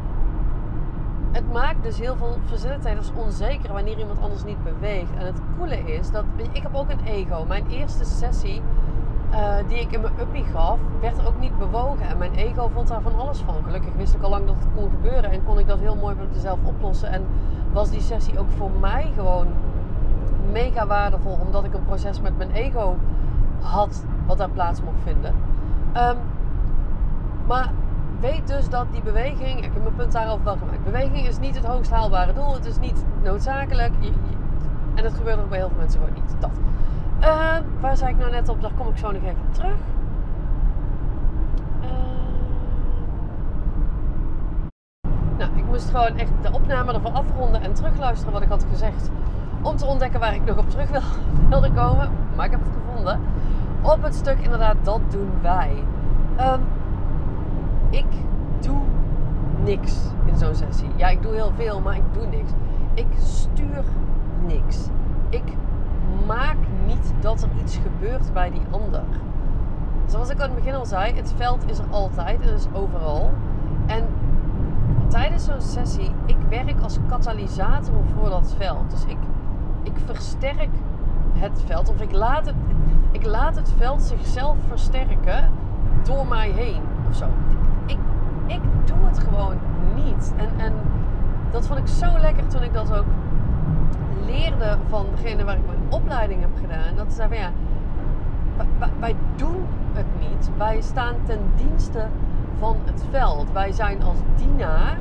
het 1.33 1.53
maakt 1.53 1.83
dus 1.83 1.99
heel 1.99 2.17
veel 2.17 2.37
facilitators 2.45 3.13
onzeker 3.15 3.73
wanneer 3.73 3.99
iemand 3.99 4.21
anders 4.21 4.45
niet 4.45 4.65
beweegt. 4.65 5.11
En 5.19 5.27
het 5.27 5.41
coole 5.57 5.79
is 5.79 6.11
dat, 6.11 6.25
ik 6.53 6.63
heb 6.63 6.75
ook 6.75 6.91
een 6.91 7.05
ego. 7.05 7.45
Mijn 7.45 7.67
eerste 7.71 8.05
sessie 8.05 8.63
uh, 9.31 9.57
die 9.69 9.81
ik 9.81 9.93
in 9.93 10.01
mijn 10.01 10.13
uppie 10.21 10.45
gaf, 10.45 10.79
werd 11.01 11.19
er 11.19 11.27
ook 11.27 11.41
niet 11.41 11.59
bewogen. 11.59 12.09
En 12.09 12.19
mijn 12.19 12.35
ego 12.35 12.71
vond 12.75 12.89
daar 12.89 13.03
van 13.03 13.19
alles 13.19 13.39
van. 13.39 13.55
Gelukkig 13.65 13.95
wist 13.97 14.15
ik 14.15 14.23
al 14.23 14.31
lang 14.31 14.47
dat 14.47 14.55
het 14.59 14.67
kon 14.75 14.91
gebeuren 14.91 15.31
en 15.31 15.45
kon 15.45 15.59
ik 15.59 15.67
dat 15.67 15.79
heel 15.79 15.97
mooi 15.97 16.15
met 16.15 16.33
mezelf 16.33 16.59
oplossen. 16.65 17.11
En 17.11 17.27
was 17.73 17.91
die 17.91 18.01
sessie 18.01 18.39
ook 18.39 18.51
voor 18.57 18.71
mij 18.81 19.13
gewoon 19.15 19.47
mega 20.53 20.87
waardevol, 20.87 21.39
omdat 21.47 21.65
ik 21.65 21.75
een 21.75 21.85
proces 21.85 22.21
met 22.21 22.37
mijn 22.37 22.51
ego 22.51 22.97
had 23.61 24.05
wat 24.27 24.39
daar 24.39 24.51
plaats 24.51 24.83
mocht 24.83 25.01
vinden. 25.05 25.35
Um, 25.97 26.17
maar 27.47 27.71
weet 28.21 28.47
dus 28.47 28.69
dat 28.69 28.87
die 28.93 29.03
beweging, 29.03 29.59
ik 29.59 29.73
heb 29.73 29.83
mijn 29.83 29.95
punt 29.95 30.13
daarover 30.13 30.45
wel 30.45 30.57
gemaakt. 30.57 30.85
Beweging 30.85 31.27
is 31.27 31.39
niet 31.39 31.55
het 31.55 31.65
hoogst 31.65 31.91
haalbare 31.91 32.33
doel, 32.33 32.55
het 32.55 32.65
is 32.65 32.79
niet 32.79 33.05
noodzakelijk. 33.23 33.93
en 34.95 35.03
dat 35.03 35.15
gebeurt 35.15 35.39
ook 35.39 35.49
bij 35.49 35.59
heel 35.59 35.69
veel 35.69 35.79
mensen 35.79 36.01
gewoon 36.01 36.15
niet. 36.23 36.35
Dat. 36.41 36.51
Uh, 37.21 37.57
waar 37.81 37.97
zei 37.97 38.11
ik 38.11 38.19
nou 38.19 38.31
net 38.31 38.49
op? 38.49 38.63
Daar 38.63 38.73
kom 38.77 38.89
ik 38.89 38.97
zo 38.97 39.11
nog 39.11 39.23
even 39.23 39.51
terug. 39.51 39.77
Uh, 41.81 41.89
nou, 45.39 45.51
ik 45.57 45.65
moest 45.65 45.91
gewoon 45.91 46.17
echt 46.17 46.31
de 46.43 46.53
opname 46.53 46.93
ervoor 46.93 47.11
afronden 47.11 47.63
en 47.63 47.73
terugluisteren 47.73 48.33
wat 48.33 48.43
ik 48.43 48.49
had 48.49 48.67
gezegd. 48.71 49.11
Om 49.69 49.77
te 49.77 49.87
ontdekken 49.87 50.21
waar 50.21 50.35
ik 50.35 50.45
nog 50.45 50.59
op 50.59 50.71
terug 50.71 50.91
wil, 50.91 51.01
wilde 51.49 51.73
komen. 51.73 52.11
Maar 52.37 52.45
ik 52.45 52.51
heb 52.51 52.61
het 52.61 52.73
gevonden. 52.73 53.21
Op 53.83 54.03
het 54.03 54.15
stuk 54.15 54.39
inderdaad, 54.39 54.77
dat 54.83 55.01
doen 55.11 55.31
wij. 55.43 55.85
Um, 56.41 56.61
ik 57.91 58.07
doe 58.61 58.81
niks 59.65 59.97
in 60.25 60.37
zo'n 60.37 60.55
sessie. 60.55 60.89
Ja, 60.97 61.09
ik 61.09 61.23
doe 61.23 61.33
heel 61.33 61.53
veel, 61.57 61.81
maar 61.81 61.97
ik 61.97 62.03
doe 62.13 62.27
niks. 62.27 62.51
Ik 62.95 63.07
stuur 63.19 63.85
niks. 64.47 64.89
Ik 65.29 65.53
maak 66.27 66.57
niet 66.87 67.13
dat 67.21 67.43
er 67.43 67.49
iets 67.63 67.77
gebeurt 67.77 68.33
bij 68.33 68.51
die 68.51 68.63
ander. 68.71 69.05
Zoals 70.07 70.29
ik 70.29 70.41
aan 70.41 70.51
het 70.51 70.55
begin 70.55 70.75
al 70.75 70.87
zei, 70.87 71.15
het 71.15 71.33
veld 71.37 71.71
is 71.71 71.79
er 71.79 71.87
altijd, 71.91 72.45
het 72.45 72.59
is 72.59 72.67
overal. 72.73 73.31
En 73.87 74.05
tijdens 75.09 75.45
zo'n 75.45 75.61
sessie, 75.61 76.11
ik 76.27 76.37
werk 76.49 76.81
als 76.83 76.99
katalysator 77.09 78.03
voor 78.15 78.29
dat 78.29 78.55
veld. 78.59 78.91
Dus 78.91 79.05
ik 79.05 79.18
versterk 80.15 80.69
het 81.33 81.63
veld, 81.67 81.89
of 81.89 82.01
ik 82.01 82.13
laat 82.13 82.47
het, 82.47 82.55
ik 83.11 83.27
laat 83.27 83.57
het 83.57 83.73
veld 83.77 84.03
zichzelf 84.03 84.57
versterken 84.69 85.51
door 86.03 86.27
mij 86.27 86.51
heen 86.51 86.83
of 87.09 87.17
zo. 87.17 87.27
Ik, 87.87 87.99
ik 88.47 88.61
doe 88.85 88.97
het 89.07 89.19
gewoon 89.19 89.57
niet. 89.95 90.33
En, 90.37 90.49
en 90.57 90.73
dat 91.51 91.67
vond 91.67 91.79
ik 91.79 91.87
zo 91.87 92.19
lekker 92.19 92.47
toen 92.47 92.63
ik 92.63 92.73
dat 92.73 92.97
ook 92.97 93.07
leerde 94.27 94.79
van 94.89 95.07
degene 95.17 95.45
waar 95.45 95.57
ik 95.57 95.67
mijn 95.67 96.03
opleiding 96.03 96.41
heb 96.41 96.51
gedaan. 96.61 96.97
Dat 96.97 97.13
ze 97.13 97.23
van 97.29 97.37
ja, 97.37 97.51
wij, 98.99 99.17
doen 99.37 99.67
het 99.93 100.07
niet. 100.21 100.51
Wij 100.57 100.81
staan 100.81 101.15
ten 101.25 101.41
dienste 101.57 102.07
van 102.59 102.77
het 102.85 103.05
veld. 103.11 103.53
Wij 103.53 103.73
zijn 103.73 104.03
als 104.03 104.19
dienaar, 104.37 104.99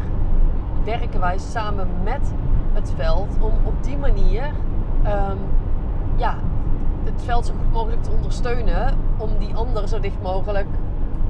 werken 0.84 1.20
wij 1.20 1.38
samen 1.38 1.88
met 2.04 2.34
het 2.74 2.94
veld 2.96 3.38
om 3.40 3.52
op 3.64 3.84
die 3.84 3.98
manier 3.98 4.52
um, 5.08 5.38
ja, 6.16 6.36
het 7.04 7.22
veld 7.24 7.46
zo 7.46 7.54
goed 7.54 7.74
mogelijk 7.74 8.04
te 8.04 8.12
ondersteunen. 8.12 8.98
Om 9.18 9.30
die 9.40 9.56
ander 9.56 9.88
zo 9.88 10.00
dicht 10.00 10.22
mogelijk, 10.22 10.68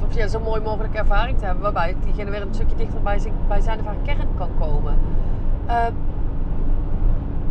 of 0.05 0.15
ja, 0.15 0.27
zo 0.27 0.39
mooi 0.39 0.61
mogelijk 0.61 0.93
ervaring 0.93 1.37
te 1.37 1.45
hebben. 1.45 1.63
Waarbij 1.63 1.95
diegene 2.03 2.31
weer 2.31 2.41
een 2.41 2.53
stukje 2.53 2.75
dichter 2.75 3.01
bij, 3.01 3.19
zijn, 3.19 3.33
bij 3.47 3.61
zijn 3.61 3.79
of 3.79 3.85
haar 3.85 3.95
kern 4.03 4.27
kan 4.37 4.49
komen. 4.59 4.97
Uh, 5.67 5.85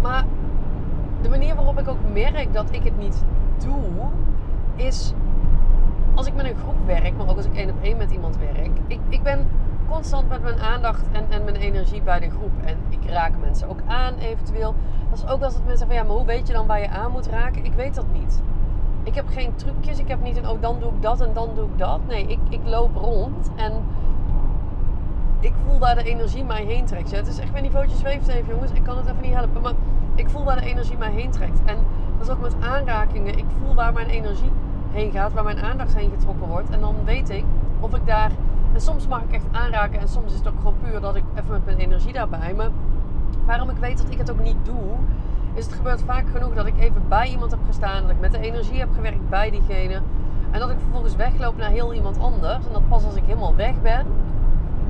maar 0.02 0.24
de 1.22 1.28
manier 1.28 1.54
waarop 1.54 1.78
ik 1.78 1.88
ook 1.88 2.12
merk 2.12 2.52
dat 2.52 2.68
ik 2.70 2.84
het 2.84 2.98
niet 2.98 3.24
doe, 3.64 4.08
is 4.74 5.12
als 6.14 6.26
ik 6.26 6.34
met 6.34 6.46
een 6.46 6.56
groep 6.56 6.86
werk, 6.86 7.16
maar 7.16 7.28
ook 7.28 7.36
als 7.36 7.46
ik 7.46 7.54
één 7.54 7.70
op 7.70 7.82
één 7.82 7.96
met 7.96 8.10
iemand 8.10 8.38
werk. 8.38 8.70
Ik, 8.86 9.00
ik 9.08 9.22
ben 9.22 9.48
constant 9.88 10.28
met 10.28 10.42
mijn 10.42 10.60
aandacht 10.60 11.02
en, 11.12 11.24
en 11.28 11.44
mijn 11.44 11.56
energie 11.56 12.02
bij 12.02 12.20
de 12.20 12.30
groep. 12.30 12.52
En 12.64 12.76
ik 12.88 13.10
raak 13.10 13.32
mensen 13.40 13.68
ook 13.68 13.80
aan 13.86 14.14
eventueel. 14.14 14.74
Dat 15.10 15.18
is 15.18 15.26
ook 15.26 15.42
als 15.42 15.54
het 15.54 15.64
mensen 15.64 15.86
zeggen 15.86 15.86
van 15.86 15.96
ja, 15.96 16.02
maar 16.02 16.16
hoe 16.16 16.26
weet 16.26 16.46
je 16.46 16.52
dan 16.52 16.66
waar 16.66 16.80
je 16.80 16.88
aan 16.88 17.10
moet 17.10 17.26
raken? 17.26 17.64
Ik 17.64 17.72
weet 17.72 17.94
dat 17.94 18.06
niet. 18.12 18.42
Ik 19.02 19.14
heb 19.14 19.28
geen 19.28 19.54
trucjes. 19.54 19.98
Ik 19.98 20.08
heb 20.08 20.22
niet 20.22 20.36
een 20.36 20.48
oh 20.48 20.60
dan 20.60 20.80
doe 20.80 20.88
ik 20.88 21.02
dat 21.02 21.20
en 21.20 21.32
dan 21.32 21.50
doe 21.54 21.64
ik 21.64 21.78
dat. 21.78 22.00
Nee, 22.06 22.26
ik, 22.26 22.38
ik 22.48 22.60
loop 22.64 22.96
rond 22.96 23.50
en 23.56 23.72
ik 25.40 25.52
voel 25.66 25.78
waar 25.78 25.94
de 25.94 26.02
energie 26.02 26.44
mij 26.44 26.64
heen 26.64 26.84
trekt. 26.84 27.10
Ja, 27.10 27.16
het 27.16 27.26
is 27.26 27.38
echt 27.38 27.52
mijn 27.52 27.62
niveautje 27.62 27.96
zweeft 27.96 28.28
even 28.28 28.48
jongens. 28.54 28.72
Ik 28.72 28.82
kan 28.82 28.96
het 28.96 29.06
even 29.06 29.22
niet 29.22 29.34
helpen. 29.34 29.62
Maar 29.62 29.72
ik 30.14 30.30
voel 30.30 30.44
waar 30.44 30.60
de 30.60 30.66
energie 30.66 30.96
mij 30.96 31.10
heen 31.10 31.30
trekt. 31.30 31.58
En 31.64 31.76
dat 32.18 32.26
is 32.26 32.32
ook 32.32 32.40
met 32.40 32.56
aanrakingen. 32.60 33.38
Ik 33.38 33.44
voel 33.60 33.74
waar 33.74 33.92
mijn 33.92 34.08
energie 34.08 34.50
heen 34.90 35.10
gaat, 35.10 35.32
waar 35.32 35.44
mijn 35.44 35.60
aandacht 35.60 35.94
heen 35.96 36.10
getrokken 36.10 36.48
wordt. 36.48 36.70
En 36.70 36.80
dan 36.80 36.94
weet 37.04 37.30
ik 37.30 37.44
of 37.80 37.94
ik 37.94 38.06
daar. 38.06 38.30
En 38.72 38.80
soms 38.80 39.06
mag 39.06 39.22
ik 39.22 39.32
echt 39.32 39.46
aanraken 39.52 40.00
en 40.00 40.08
soms 40.08 40.32
is 40.32 40.38
het 40.38 40.48
ook 40.48 40.56
gewoon 40.56 40.76
puur 40.82 41.00
dat 41.00 41.16
ik 41.16 41.24
even 41.34 41.50
met 41.50 41.64
mijn 41.64 41.78
energie 41.78 42.12
daarbij. 42.12 42.54
Maar 42.54 42.70
waarom 43.46 43.70
ik 43.70 43.76
weet 43.76 43.98
dat 43.98 44.10
ik 44.10 44.18
het 44.18 44.30
ook 44.30 44.42
niet 44.42 44.64
doe, 44.64 44.92
is 45.54 45.64
het 45.64 45.74
gebeurt 45.74 46.02
vaak 46.02 46.24
genoeg 46.32 46.54
dat 46.54 46.66
ik 46.66 46.78
even 46.78 47.08
bij 47.08 47.28
iemand 47.28 47.50
heb 47.50 47.60
gestaan, 47.66 48.02
dat 48.02 48.10
ik 48.10 48.20
met 48.20 48.32
de 48.32 48.38
energie 48.38 48.78
heb 48.78 48.88
gewerkt 48.94 49.28
bij 49.28 49.50
diegene. 49.50 50.00
En 50.50 50.60
dat 50.60 50.70
ik 50.70 50.78
vervolgens 50.78 51.16
wegloop 51.16 51.56
naar 51.56 51.70
heel 51.70 51.94
iemand 51.94 52.18
anders. 52.18 52.66
En 52.66 52.72
dat 52.72 52.88
pas 52.88 53.04
als 53.04 53.14
ik 53.14 53.22
helemaal 53.24 53.54
weg 53.54 53.82
ben, 53.82 54.06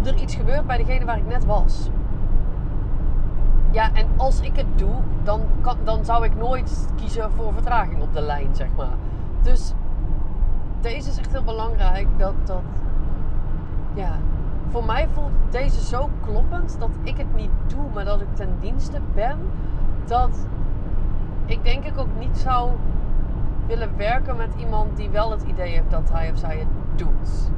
er 0.05 0.15
iets 0.15 0.35
gebeurt 0.35 0.67
bij 0.67 0.77
degene 0.77 1.05
waar 1.05 1.19
ik 1.19 1.27
net 1.27 1.45
was. 1.45 1.91
Ja, 3.71 3.91
en 3.93 4.07
als 4.17 4.41
ik 4.41 4.57
het 4.57 4.79
doe, 4.79 4.95
dan, 5.23 5.41
kan, 5.61 5.77
dan 5.85 6.05
zou 6.05 6.25
ik 6.25 6.37
nooit 6.37 6.89
kiezen 6.97 7.31
voor 7.33 7.53
vertraging 7.53 8.03
op 8.03 8.15
de 8.15 8.21
lijn, 8.21 8.49
zeg 8.53 8.69
maar. 8.77 8.97
Dus 9.43 9.73
deze 10.81 11.11
is 11.11 11.19
echt 11.19 11.33
heel 11.33 11.43
belangrijk. 11.43 12.07
Dat, 12.17 12.35
dat, 12.45 12.63
ja, 13.95 14.19
voor 14.77 14.85
mij 14.85 15.09
voelt 15.13 15.31
deze 15.51 15.85
zo 15.85 16.11
kloppend 16.21 16.77
dat 16.79 16.91
ik 17.03 17.17
het 17.17 17.35
niet 17.35 17.51
doe, 17.67 17.85
maar 17.95 18.05
dat 18.05 18.21
ik 18.21 18.35
ten 18.35 18.49
dienste 18.61 19.01
ben. 19.15 19.39
Dat 20.05 20.47
ik 21.47 21.65
denk 21.65 21.85
ik 21.85 21.99
ook 21.99 22.19
niet 22.19 22.39
zou 22.39 22.71
willen 23.67 23.97
werken 23.97 24.37
met 24.37 24.55
iemand 24.59 24.97
die 24.97 25.09
wel 25.09 25.31
het 25.31 25.43
idee 25.43 25.73
heeft 25.73 25.91
dat 25.91 26.11
hij 26.13 26.31
of 26.31 26.39
zij 26.39 26.59
het 26.59 26.69
doet. 26.95 27.51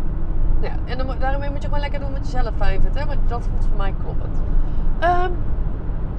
Ja, 0.61 0.71
en 0.85 0.99
dan, 0.99 1.07
daarmee 1.19 1.51
moet 1.51 1.63
je 1.63 1.69
gewoon 1.69 1.81
lekker 1.81 2.01
doen 2.01 2.13
wat 2.13 2.31
je 2.31 2.31
zelf 2.31 2.55
fijn 2.57 2.81
vindt, 2.81 2.99
hè? 2.99 3.07
maar 3.07 3.17
dat 3.27 3.49
voelt 3.49 3.67
voor 3.67 3.77
mij 3.77 3.95
kloppend. 4.03 4.37
Um, 5.03 5.37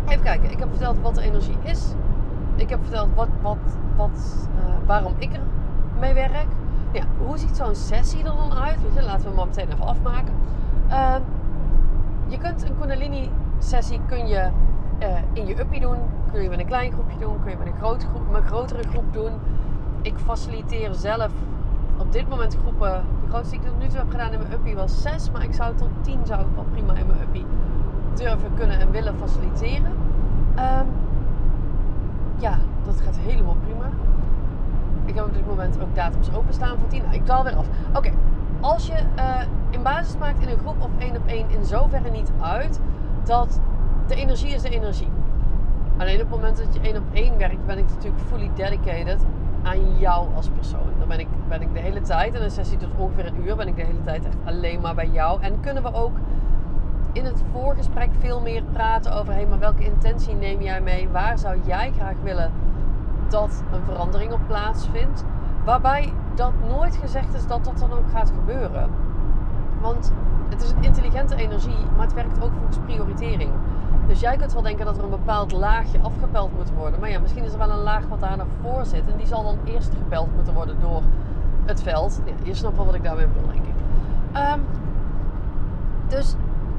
Even 0.07 0.23
kijken, 0.23 0.51
ik 0.51 0.59
heb 0.59 0.69
verteld 0.69 1.01
wat 1.01 1.15
de 1.15 1.21
energie 1.21 1.57
is. 1.63 1.93
Ik 2.55 2.69
heb 2.69 2.79
verteld 2.81 3.09
wat, 3.15 3.29
wat, 3.41 3.77
wat, 3.95 4.47
uh, 4.55 4.87
waarom 4.87 5.13
ik 5.17 5.33
er 5.33 5.41
mee 5.99 6.13
werk. 6.13 6.47
Ja, 6.91 7.03
hoe 7.25 7.37
ziet 7.37 7.55
zo'n 7.55 7.75
sessie 7.75 8.19
er 8.19 8.35
dan 8.35 8.53
uit? 8.53 8.77
Laten 8.93 9.21
we 9.21 9.27
hem 9.27 9.35
maar 9.35 9.47
meteen 9.47 9.71
even 9.71 9.85
afmaken. 9.85 10.33
Uh, 10.89 11.15
je 12.27 12.37
kunt 12.37 12.63
een 12.63 12.77
Kundalini 12.79 13.29
sessie 13.59 13.99
kun 14.07 14.27
je 14.27 14.49
uh, 15.01 15.07
in 15.33 15.45
je 15.45 15.59
uppie 15.59 15.79
doen. 15.79 15.97
Kun 16.31 16.41
je 16.41 16.49
met 16.49 16.59
een 16.59 16.65
klein 16.65 16.91
groepje 16.91 17.17
doen. 17.17 17.41
Kun 17.41 17.51
je 17.51 17.57
met 17.57 17.67
een, 17.67 17.73
groep, 17.79 18.31
met 18.31 18.41
een 18.41 18.47
grotere 18.47 18.83
groep 18.89 19.13
doen. 19.13 19.31
Ik 20.01 20.17
faciliteer 20.17 20.93
zelf 20.93 21.31
op 21.97 22.11
dit 22.11 22.29
moment 22.29 22.57
groepen. 22.61 23.03
De 23.23 23.29
grootste 23.29 23.55
die 23.55 23.65
ik 23.65 23.71
tot 23.71 23.79
nu 23.79 23.87
toe 23.87 23.97
heb 23.97 24.09
gedaan 24.09 24.31
in 24.31 24.39
mijn 24.39 24.53
uppie 24.53 24.75
was 24.75 25.01
6. 25.01 25.31
Maar 25.31 25.43
ik 25.43 25.53
zou 25.53 25.75
tot 25.75 25.89
10 26.01 26.19
zou 26.25 26.41
ik 26.41 26.47
wel 26.55 26.65
prima 26.71 26.93
in 26.93 27.07
mijn 27.07 27.21
uppie 27.21 27.45
durven, 28.13 28.53
kunnen 28.55 28.79
en 28.79 28.91
willen 28.91 29.15
faciliteren. 29.17 29.91
Um, 30.55 30.87
ja, 32.37 32.57
dat 32.85 33.01
gaat 33.01 33.17
helemaal 33.17 33.55
prima. 33.63 33.89
Ik 35.05 35.15
heb 35.15 35.25
op 35.25 35.33
dit 35.33 35.47
moment 35.47 35.81
ook 35.81 35.95
datums 35.95 36.33
openstaan 36.33 36.77
voor 36.79 36.87
10. 36.87 37.01
Nou, 37.01 37.13
ik 37.13 37.25
dal 37.25 37.43
weer 37.43 37.55
af. 37.55 37.65
Oké, 37.93 38.11
als 38.61 38.87
je 38.87 38.93
uh, 39.17 39.41
in 39.69 39.83
basis 39.83 40.17
maakt 40.17 40.41
in 40.41 40.49
een 40.49 40.57
groep 40.57 40.81
of 40.81 40.89
één 40.97 41.15
op 41.15 41.25
één, 41.25 41.49
in 41.49 41.65
zoverre 41.65 42.09
niet 42.09 42.31
uit 42.39 42.79
dat 43.23 43.59
de 44.07 44.15
energie 44.15 44.53
is 44.53 44.61
de 44.61 44.69
energie. 44.69 45.11
Alleen 45.97 46.15
op 46.15 46.19
het 46.21 46.29
moment 46.29 46.57
dat 46.57 46.73
je 46.73 46.79
één 46.79 46.97
op 46.97 47.03
één 47.13 47.37
werkt, 47.37 47.65
ben 47.65 47.77
ik 47.77 47.89
natuurlijk 47.89 48.23
fully 48.27 48.49
dedicated 48.55 49.25
aan 49.63 49.97
jou 49.97 50.27
als 50.35 50.49
persoon. 50.49 50.93
Dan 50.99 51.07
ben 51.07 51.19
ik, 51.19 51.27
ben 51.47 51.61
ik 51.61 51.73
de 51.73 51.79
hele 51.79 52.01
tijd, 52.01 52.35
in 52.35 52.41
een 52.41 52.51
sessie 52.51 52.77
tot 52.77 52.89
ongeveer 52.97 53.25
een 53.25 53.45
uur, 53.45 53.55
ben 53.55 53.67
ik 53.67 53.75
de 53.75 53.83
hele 53.83 54.01
tijd 54.03 54.25
echt 54.25 54.37
alleen 54.45 54.81
maar 54.81 54.95
bij 54.95 55.09
jou. 55.11 55.41
En 55.41 55.59
kunnen 55.59 55.83
we 55.83 55.93
ook 55.93 56.17
in 57.11 57.25
het 57.25 57.43
voorgesprek 57.51 58.09
veel 58.19 58.41
meer 58.41 58.63
praten 58.63 59.13
over, 59.13 59.33
hé, 59.33 59.45
maar 59.45 59.59
welke 59.59 59.85
intentie 59.85 60.33
neem 60.33 60.61
jij 60.61 60.81
mee? 60.81 61.09
Waar 61.09 61.37
zou 61.37 61.59
jij 61.65 61.91
graag 61.95 62.15
willen 62.23 62.51
dat 63.29 63.63
een 63.73 63.83
verandering 63.83 64.31
op 64.31 64.39
plaatsvindt? 64.47 65.25
Waarbij 65.65 66.13
dat 66.39 66.53
nooit 66.67 66.95
gezegd 66.95 67.33
is 67.33 67.47
dat 67.47 67.65
dat 67.65 67.77
dan 67.79 67.91
ook 67.91 68.09
gaat 68.11 68.31
gebeuren. 68.39 68.89
Want 69.81 70.11
het 70.49 70.61
is 70.61 70.69
een 70.71 70.83
intelligente 70.83 71.35
energie, 71.35 71.85
maar 71.95 72.05
het 72.05 72.13
werkt 72.13 72.43
ook 72.43 72.51
volgens 72.57 72.77
prioritering. 72.85 73.51
Dus 74.07 74.19
jij 74.19 74.37
kunt 74.37 74.53
wel 74.53 74.61
denken 74.61 74.85
dat 74.85 74.97
er 74.97 75.03
een 75.03 75.09
bepaald 75.09 75.51
laagje 75.51 75.99
afgepeld 75.99 76.51
moet 76.57 76.71
worden. 76.71 76.99
Maar 76.99 77.09
ja, 77.09 77.19
misschien 77.19 77.43
is 77.43 77.51
er 77.51 77.57
wel 77.57 77.69
een 77.69 77.83
laag 77.83 78.07
wat 78.07 78.19
daar 78.19 78.37
nog 78.37 78.47
voor 78.61 78.85
zit. 78.85 79.07
En 79.11 79.17
die 79.17 79.27
zal 79.27 79.43
dan 79.43 79.57
eerst 79.63 79.93
gepeld 79.93 80.35
moeten 80.35 80.53
worden 80.53 80.79
door 80.79 81.01
het 81.65 81.81
veld. 81.81 82.21
Je 82.43 82.53
snapt 82.53 82.75
wel 82.75 82.85
wat 82.85 82.95
ik 82.95 83.03
daarmee 83.03 83.27
bedoel, 83.27 83.51
denk 83.51 83.65
ik. 83.65 83.73
Um, 84.37 84.65
dus 86.07 86.35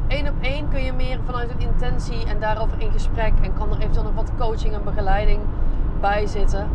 één 0.06 0.28
op 0.28 0.34
één 0.40 0.68
kun 0.68 0.82
je 0.82 0.92
meer 0.92 1.20
vanuit 1.24 1.50
een 1.50 1.60
intentie 1.60 2.26
en 2.26 2.40
daarover 2.40 2.80
in 2.80 2.92
gesprek. 2.92 3.32
En 3.42 3.52
kan 3.54 3.70
er 3.70 3.78
eventueel 3.78 4.04
nog 4.04 4.14
wat 4.14 4.32
coaching 4.38 4.74
en 4.74 4.84
begeleiding 4.84 5.40
bij 6.00 6.26
zitten. 6.26 6.68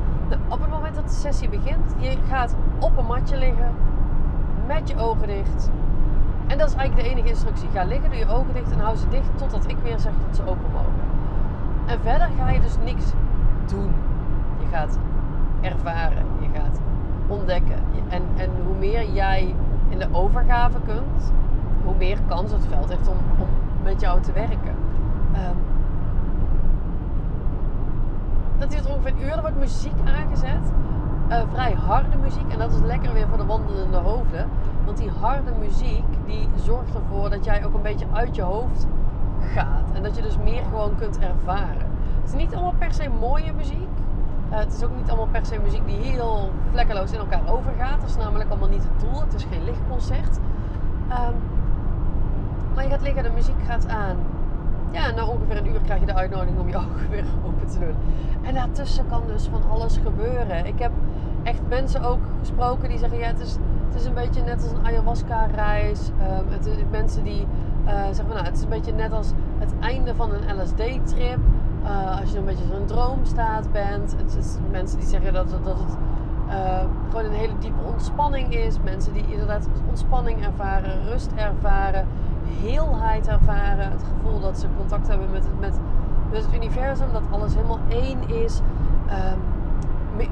Op 0.48 0.62
het 0.62 0.70
moment 0.70 0.96
dat 0.96 1.04
de 1.04 1.14
sessie 1.14 1.50
begint, 1.50 1.96
je 1.98 2.18
gaat 2.28 2.56
op 2.80 2.98
een 2.98 3.06
matje 3.06 3.38
liggen 3.38 3.72
met 4.68 4.90
je 4.90 4.98
ogen 4.98 5.28
dicht. 5.28 5.70
En 6.48 6.58
dat 6.58 6.70
is 6.70 6.76
eigenlijk 6.76 7.08
de 7.08 7.16
enige 7.16 7.30
instructie. 7.30 7.70
Ga 7.74 7.84
liggen, 7.84 8.10
doe 8.10 8.20
je 8.20 8.28
ogen 8.28 8.54
dicht 8.54 8.72
en 8.72 8.80
hou 8.80 8.96
ze 8.96 9.08
dicht 9.10 9.38
totdat 9.38 9.68
ik 9.68 9.78
weer 9.84 10.00
zeg 10.00 10.12
dat 10.28 10.36
ze 10.36 10.42
open 10.42 10.72
mogen. 10.72 11.06
En 11.86 12.00
verder 12.02 12.30
ga 12.38 12.50
je 12.50 12.60
dus 12.60 12.78
niks 12.84 13.06
doen. 13.66 13.94
Je 14.60 14.66
gaat 14.72 15.00
ervaren, 15.62 16.26
je 16.40 16.48
gaat 16.60 16.80
ontdekken. 17.28 17.80
En, 18.08 18.22
en 18.36 18.50
hoe 18.66 18.76
meer 18.76 19.12
jij 19.12 19.56
in 19.90 20.00
de 20.00 20.08
overgave 20.12 20.78
kunt, 20.86 21.34
hoe 21.84 21.96
meer 21.98 22.18
kans 22.28 22.52
het 22.52 22.68
veld 22.68 22.90
heeft 22.90 23.08
om, 23.08 23.18
om 23.40 23.48
met 23.84 24.02
jou 24.02 24.22
te 24.22 24.32
werken. 24.32 24.76
Um, 25.34 25.75
dat 28.58 28.72
duurt 28.72 28.86
ongeveer 28.86 29.12
een 29.12 29.22
uur. 29.22 29.32
Er 29.32 29.42
wordt 29.42 29.60
muziek 29.60 30.00
aangezet. 30.06 30.72
Uh, 31.30 31.42
vrij 31.52 31.74
harde 31.74 32.18
muziek. 32.18 32.52
En 32.52 32.60
dat 32.60 32.72
is 32.72 32.80
lekker 32.80 33.14
weer 33.14 33.28
voor 33.28 33.38
de 33.38 33.46
wandelende 33.46 33.98
hoofden. 33.98 34.50
Want 34.86 34.98
die 34.98 35.10
harde 35.10 35.52
muziek 35.60 36.06
die 36.26 36.50
zorgt 36.56 36.96
ervoor 36.96 37.30
dat 37.30 37.46
jij 37.46 37.66
ook 37.66 37.74
een 37.74 37.82
beetje 37.82 38.06
uit 38.14 38.36
je 38.36 38.42
hoofd 38.42 38.88
gaat. 39.54 39.92
En 39.94 40.04
dat 40.04 40.16
je 40.16 40.22
dus 40.22 40.38
meer 40.38 40.64
gewoon 40.64 40.96
kunt 40.96 41.20
ervaren. 41.20 41.88
Het 42.22 42.34
is 42.34 42.34
niet 42.34 42.54
allemaal 42.54 42.74
per 42.78 42.94
se 42.94 43.10
mooie 43.20 43.54
muziek. 43.54 43.90
Uh, 44.52 44.58
het 44.58 44.74
is 44.74 44.84
ook 44.84 44.96
niet 44.96 45.10
allemaal 45.10 45.28
per 45.32 45.46
se 45.46 45.60
muziek 45.64 45.86
die 45.86 45.98
heel 45.98 46.52
vlekkeloos 46.72 47.12
in 47.12 47.20
elkaar 47.20 47.48
overgaat. 47.48 48.02
Dat 48.02 48.10
is 48.10 48.18
namelijk 48.18 48.50
allemaal 48.50 48.70
niet 48.70 48.84
het 48.84 49.00
doel. 49.00 49.22
Het 49.22 49.34
is 49.34 49.44
geen 49.44 49.64
lichtconcert. 49.64 50.38
Um, 51.10 51.36
maar 52.76 52.84
je 52.84 52.90
gaat 52.90 53.02
liggen, 53.02 53.24
de 53.24 53.30
muziek 53.30 53.64
gaat 53.68 53.88
aan. 53.88 54.18
Ja, 54.92 55.12
na 55.12 55.26
ongeveer 55.26 55.58
een 55.58 55.68
uur 55.68 55.82
krijg 55.84 56.00
je 56.00 56.06
de 56.06 56.14
uitnodiging 56.14 56.60
om 56.60 56.70
je 56.70 56.78
ogen 56.86 57.10
weer 57.10 57.26
open 57.46 57.68
te 57.68 57.80
doen. 57.80 57.96
En 58.42 58.54
daartussen 58.54 59.08
kan 59.08 59.22
dus 59.28 59.48
van 59.48 59.70
alles 59.70 59.98
gebeuren. 59.98 60.66
Ik 60.66 60.80
heb 60.80 60.92
echt 61.44 61.62
mensen 61.70 62.02
ook 62.02 62.20
gesproken 62.40 62.90
die 62.90 62.98
zeggen: 62.98 63.18
ja, 63.18 63.28
het 63.28 63.40
is, 63.40 63.58
het 63.88 63.96
is 63.96 64.06
een 64.06 64.14
beetje 64.14 64.42
net 64.42 64.64
als 64.64 64.72
een 64.72 64.86
ayahuasca-reis. 64.86 66.10
Um, 66.10 66.52
het 66.52 66.66
is 66.66 66.76
mensen 66.92 67.24
die 67.24 67.48
uh, 67.86 68.06
zeggen: 68.06 68.28
nou, 68.28 68.46
het 68.46 68.56
is 68.56 68.64
een 68.64 68.70
beetje 68.70 68.94
net 68.94 69.12
als 69.12 69.32
het 69.60 69.74
einde 69.80 70.16
van 70.16 70.32
een 70.32 70.62
LSD-trip. 70.62 71.40
Uh, 71.84 72.20
als 72.20 72.32
je 72.32 72.38
een 72.38 72.46
beetje 72.46 72.66
zo'n 72.72 72.86
droomstaat 72.86 73.72
bent. 73.72 74.16
Het 74.18 74.36
is 74.40 74.58
mensen 74.72 75.00
die 75.00 75.08
zeggen 75.08 75.34
dat, 75.34 75.50
dat 75.50 75.80
het 75.80 75.98
uh, 76.48 76.84
gewoon 77.10 77.26
een 77.26 77.32
hele 77.32 77.58
diepe 77.60 77.84
ontspanning 77.94 78.56
is. 78.56 78.80
Mensen 78.84 79.14
die 79.14 79.26
inderdaad 79.32 79.68
ontspanning 79.90 80.46
ervaren, 80.46 81.06
rust 81.08 81.32
ervaren 81.36 82.08
heelheid 82.48 83.28
ervaren. 83.28 83.92
Het 83.92 84.04
gevoel 84.04 84.40
dat 84.40 84.60
ze 84.60 84.68
contact 84.78 85.08
hebben 85.08 85.32
met 85.32 85.44
het, 85.44 85.60
met, 85.60 85.80
met 86.32 86.46
het 86.46 86.54
universum. 86.54 87.08
Dat 87.14 87.24
alles 87.32 87.56
helemaal 87.56 87.80
één 87.88 88.30
is. 88.30 88.62
Um, 89.10 89.40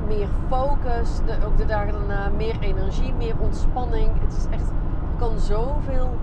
meer 0.08 0.28
focus. 0.47 1.19
De, 1.26 1.45
ook 1.45 1.58
de 1.58 1.65
dagen 1.65 1.93
daarna 1.93 2.30
meer 2.38 2.60
energie, 2.60 3.13
meer 3.13 3.36
ontspanning. 3.39 4.10
Het 4.19 4.38
is 4.38 4.45
echt, 4.49 4.69
er 4.69 5.17
kan 5.17 5.39
zoveel 5.39 6.17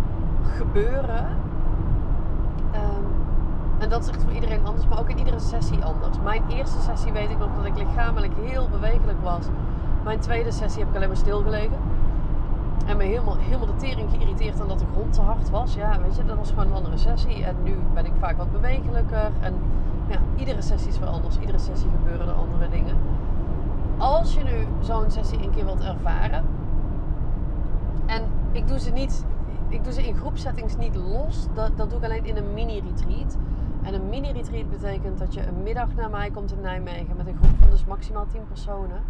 gebeuren. 0.56 1.26
Um, 2.74 3.06
en 3.78 3.88
dat 3.88 4.02
is 4.02 4.08
echt 4.08 4.22
voor 4.22 4.32
iedereen 4.32 4.66
anders, 4.66 4.88
maar 4.88 4.98
ook 4.98 5.08
in 5.08 5.18
iedere 5.18 5.38
sessie 5.38 5.84
anders. 5.84 6.20
Mijn 6.24 6.42
eerste 6.48 6.80
sessie 6.80 7.12
weet 7.12 7.30
ik 7.30 7.38
nog 7.38 7.48
dat 7.56 7.64
ik 7.64 7.76
lichamelijk 7.76 8.32
heel 8.40 8.68
bewegelijk 8.68 9.22
was. 9.22 9.46
Mijn 10.04 10.18
tweede 10.18 10.50
sessie 10.50 10.80
heb 10.80 10.88
ik 10.88 10.96
alleen 10.96 11.08
maar 11.08 11.16
stilgelegen. 11.16 11.78
En 12.86 12.96
me 12.96 13.04
helemaal, 13.04 13.36
helemaal 13.36 13.66
de 13.66 13.76
tering 13.76 14.10
geïrriteerd 14.10 14.60
aan 14.60 14.68
dat 14.68 14.78
de 14.78 14.86
grond 14.92 15.12
te 15.12 15.20
hard 15.20 15.50
was. 15.50 15.74
Ja, 15.74 16.00
weet 16.00 16.16
je, 16.16 16.24
dat 16.24 16.36
was 16.36 16.48
gewoon 16.48 16.66
een 16.66 16.72
andere 16.72 16.96
sessie. 16.96 17.44
En 17.44 17.56
nu 17.62 17.76
ben 17.94 18.06
ik 18.06 18.12
vaak 18.18 18.36
wat 18.36 18.52
bewegelijker. 18.52 19.30
En 19.40 19.54
ja, 20.08 20.18
iedere 20.36 20.62
sessie 20.62 20.90
is 20.90 20.98
weer 20.98 21.08
anders. 21.08 21.38
Iedere 21.38 21.58
sessie 21.58 21.90
gebeuren 21.90 22.28
er 22.28 22.34
andere 22.34 22.68
dingen. 22.68 22.96
Als 23.98 24.34
je 24.34 24.42
nu 24.42 24.66
zo'n 24.80 25.10
sessie 25.10 25.42
een 25.42 25.50
keer 25.50 25.64
wilt 25.64 25.82
ervaren. 25.82 26.44
En 28.06 28.22
ik 28.52 28.68
doe 28.68 28.78
ze 28.78 28.90
niet, 28.90 29.24
ik 29.68 29.84
doe 29.84 29.92
ze 29.92 30.06
in 30.06 30.16
groepsettings 30.16 30.76
niet 30.76 30.94
los. 30.94 31.46
Dat, 31.54 31.76
dat 31.76 31.90
doe 31.90 31.98
ik 31.98 32.04
alleen 32.04 32.24
in 32.24 32.36
een 32.36 32.54
mini-retreat. 32.54 33.36
En 33.82 33.94
een 33.94 34.08
mini-retreat 34.08 34.70
betekent 34.70 35.18
dat 35.18 35.34
je 35.34 35.46
een 35.46 35.62
middag 35.62 35.94
naar 35.94 36.10
mij 36.10 36.30
komt 36.30 36.52
in 36.52 36.60
Nijmegen 36.60 37.16
met 37.16 37.26
een 37.26 37.36
groep 37.42 37.58
van 37.60 37.70
dus 37.70 37.84
maximaal 37.84 38.26
10 38.26 38.46
personen. 38.46 39.02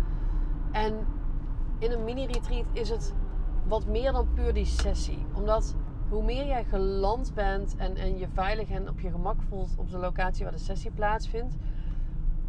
En 0.70 0.94
in 1.78 1.92
een 1.92 2.04
mini-retreat 2.04 2.64
is 2.72 2.88
het 2.88 3.14
wat 3.70 3.86
meer 3.86 4.12
dan 4.12 4.32
puur 4.32 4.52
die 4.52 4.64
sessie. 4.64 5.26
Omdat 5.34 5.74
hoe 6.08 6.22
meer 6.22 6.46
jij 6.46 6.64
geland 6.64 7.34
bent 7.34 7.76
en, 7.76 7.96
en 7.96 8.18
je 8.18 8.28
veilig 8.28 8.70
en 8.70 8.88
op 8.88 9.00
je 9.00 9.10
gemak 9.10 9.42
voelt 9.42 9.74
op 9.76 9.90
de 9.90 9.98
locatie 9.98 10.44
waar 10.44 10.52
de 10.52 10.58
sessie 10.58 10.90
plaatsvindt, 10.90 11.56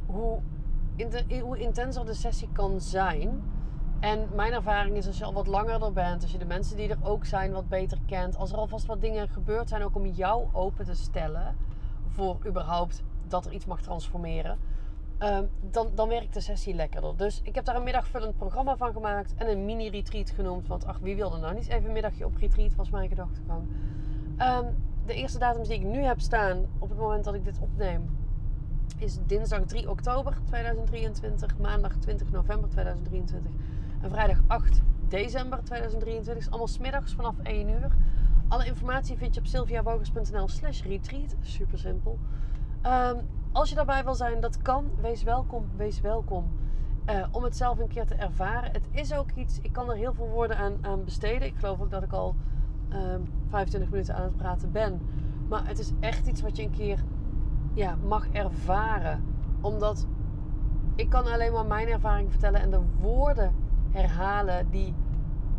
hoe, 0.05 0.39
hoe 1.41 1.57
intenser 1.57 2.05
de 2.05 2.13
sessie 2.13 2.49
kan 2.51 2.79
zijn. 2.79 3.43
En 3.99 4.29
mijn 4.35 4.53
ervaring 4.53 4.97
is 4.97 5.07
als 5.07 5.17
je 5.17 5.25
al 5.25 5.33
wat 5.33 5.47
langer 5.47 5.83
er 5.83 5.93
bent, 5.93 6.21
als 6.21 6.31
je 6.31 6.37
de 6.37 6.45
mensen 6.45 6.77
die 6.77 6.89
er 6.89 6.97
ook 7.03 7.25
zijn 7.25 7.51
wat 7.51 7.69
beter 7.69 7.97
kent, 8.05 8.37
als 8.37 8.51
er 8.51 8.57
alvast 8.57 8.85
wat 8.85 9.01
dingen 9.01 9.29
gebeurd 9.29 9.69
zijn, 9.69 9.83
ook 9.83 9.95
om 9.95 10.05
jou 10.05 10.47
open 10.51 10.85
te 10.85 10.95
stellen 10.95 11.55
voor 12.07 12.37
überhaupt 12.47 13.03
dat 13.27 13.45
er 13.45 13.51
iets 13.51 13.65
mag 13.65 13.81
transformeren 13.81 14.57
Ehm, 15.21 15.45
dan, 15.71 15.91
dan 15.95 16.07
werkt 16.07 16.33
de 16.33 16.39
sessie 16.39 16.75
lekkerder. 16.75 17.17
Dus 17.17 17.41
ik 17.43 17.55
heb 17.55 17.65
daar 17.65 17.75
een 17.75 17.83
middagvullend 17.83 18.37
programma 18.37 18.77
van 18.77 18.91
gemaakt 18.91 19.33
en 19.35 19.49
een 19.49 19.65
mini-retreat 19.65 20.29
genoemd. 20.29 20.67
Want 20.67 20.85
ach, 20.85 20.99
wie 20.99 21.15
wilde 21.15 21.37
nou 21.37 21.53
niet 21.53 21.67
even 21.67 21.85
een 21.85 21.93
middagje 21.93 22.25
op 22.25 22.35
retreat, 22.35 22.75
was 22.75 22.89
mijn 22.89 23.09
gedachtegang. 23.09 23.67
Um, 24.39 24.75
de 25.05 25.13
eerste 25.13 25.39
datums 25.39 25.67
die 25.67 25.77
ik 25.77 25.83
nu 25.83 26.03
heb 26.03 26.19
staan 26.19 26.65
op 26.79 26.89
het 26.89 26.97
moment 26.97 27.23
dat 27.23 27.33
ik 27.33 27.45
dit 27.45 27.59
opneem, 27.59 28.17
is 28.97 29.17
dinsdag 29.25 29.65
3 29.65 29.89
oktober 29.89 30.37
2023, 30.45 31.57
maandag 31.57 31.95
20 31.97 32.31
november 32.31 32.69
2023 32.69 33.51
en 34.01 34.09
vrijdag 34.09 34.41
8 34.47 34.81
december 35.07 35.63
2023. 35.63 36.43
Is 36.43 36.49
allemaal 36.49 36.67
smiddags 36.67 37.13
vanaf 37.13 37.35
1 37.43 37.69
uur. 37.69 37.91
Alle 38.47 38.65
informatie 38.65 39.17
vind 39.17 39.33
je 39.33 39.39
op 39.39 39.47
sylviabogers.nl 39.47 40.47
slash 40.47 40.81
retreat. 40.83 41.35
Super 41.41 41.79
simpel. 41.79 42.19
Um, 42.85 43.27
als 43.51 43.69
je 43.69 43.75
daarbij 43.75 44.03
wil 44.03 44.15
zijn, 44.15 44.39
dat 44.39 44.61
kan. 44.61 44.85
Wees 45.01 45.23
welkom, 45.23 45.65
wees 45.75 46.01
welkom. 46.01 46.59
Uh, 47.09 47.25
om 47.31 47.43
het 47.43 47.57
zelf 47.57 47.79
een 47.79 47.87
keer 47.87 48.05
te 48.05 48.15
ervaren. 48.15 48.71
Het 48.71 48.87
is 48.91 49.13
ook 49.13 49.31
iets, 49.31 49.59
ik 49.61 49.73
kan 49.73 49.89
er 49.89 49.95
heel 49.95 50.13
veel 50.13 50.29
woorden 50.29 50.57
aan, 50.57 50.77
aan 50.81 51.03
besteden. 51.03 51.47
Ik 51.47 51.55
geloof 51.55 51.81
ook 51.81 51.91
dat 51.91 52.03
ik 52.03 52.11
al 52.11 52.35
um, 52.89 52.97
ehm, 52.97 53.21
25 53.49 53.91
minuten 53.91 54.15
aan 54.15 54.23
het 54.23 54.37
praten 54.37 54.71
ben. 54.71 55.01
Maar 55.49 55.67
het 55.67 55.79
is 55.79 55.91
echt 55.99 56.27
iets 56.27 56.41
wat 56.41 56.57
je 56.57 56.63
een 56.63 56.71
keer 56.71 57.03
ja, 57.73 57.95
mag 58.07 58.27
ervaren. 58.29 59.23
Omdat 59.61 60.07
ik 60.95 61.09
kan 61.09 61.25
alleen 61.25 61.53
maar 61.53 61.65
mijn 61.65 61.87
ervaring 61.87 62.31
vertellen 62.31 62.61
en 62.61 62.69
de 62.69 62.81
woorden 62.99 63.53
herhalen 63.89 64.69
die 64.69 64.93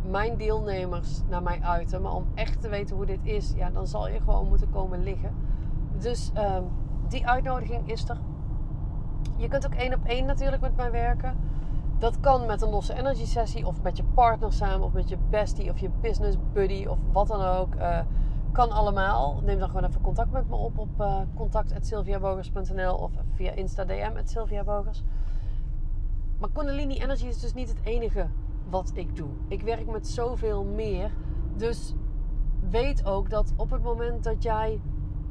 mijn 0.09 0.37
deelnemers 0.37 1.21
naar 1.29 1.43
mij 1.43 1.61
uiten. 1.61 2.01
Maar 2.01 2.13
om 2.13 2.25
echt 2.33 2.61
te 2.61 2.69
weten 2.69 2.95
hoe 2.95 3.05
dit 3.05 3.19
is, 3.23 3.53
ja, 3.55 3.69
dan 3.69 3.87
zal 3.87 4.07
je 4.09 4.19
gewoon 4.19 4.47
moeten 4.47 4.69
komen 4.69 5.03
liggen. 5.03 5.35
Dus 5.97 6.31
ehm, 6.33 6.63
die 7.13 7.27
uitnodiging 7.27 7.89
is 7.91 8.09
er. 8.09 8.17
Je 9.37 9.47
kunt 9.47 9.65
ook 9.65 9.73
één 9.73 9.93
op 9.93 10.05
één 10.05 10.25
natuurlijk 10.25 10.61
met 10.61 10.75
mij 10.75 10.91
werken. 10.91 11.37
Dat 11.99 12.19
kan 12.19 12.45
met 12.45 12.61
een 12.61 12.69
losse 12.69 12.93
energy 12.93 13.25
sessie 13.25 13.67
of 13.67 13.81
met 13.81 13.97
je 13.97 14.03
partner 14.03 14.53
samen 14.53 14.85
of 14.85 14.93
met 14.93 15.09
je 15.09 15.17
bestie 15.29 15.69
of 15.69 15.79
je 15.79 15.89
business 16.01 16.37
buddy 16.53 16.85
of 16.85 16.97
wat 17.11 17.27
dan 17.27 17.41
ook. 17.41 17.75
Uh, 17.75 17.99
kan 18.51 18.71
allemaal. 18.71 19.39
Neem 19.43 19.59
dan 19.59 19.69
gewoon 19.69 19.83
even 19.83 20.01
contact 20.01 20.31
met 20.31 20.49
me 20.49 20.55
op 20.55 20.77
op 20.77 21.01
uh, 21.01 21.21
eh, 21.21 21.27
contact.sylviabogers.nl 21.35 22.95
of 22.95 23.11
via 23.35 23.51
Insta 23.51 23.85
DM 23.85 24.11
Sylviabogers. 24.23 25.03
Maar 26.39 26.49
Kundalini 26.53 26.97
Energy 26.99 27.25
is 27.25 27.39
dus 27.39 27.53
niet 27.53 27.69
het 27.69 27.79
enige 27.83 28.27
wat 28.69 28.91
ik 28.93 29.15
doe. 29.15 29.29
Ik 29.47 29.61
werk 29.61 29.91
met 29.91 30.07
zoveel 30.07 30.63
meer. 30.63 31.11
Dus 31.55 31.93
weet 32.69 33.05
ook 33.05 33.29
dat 33.29 33.53
op 33.55 33.69
het 33.71 33.83
moment 33.83 34.23
dat 34.23 34.43
jij 34.43 34.79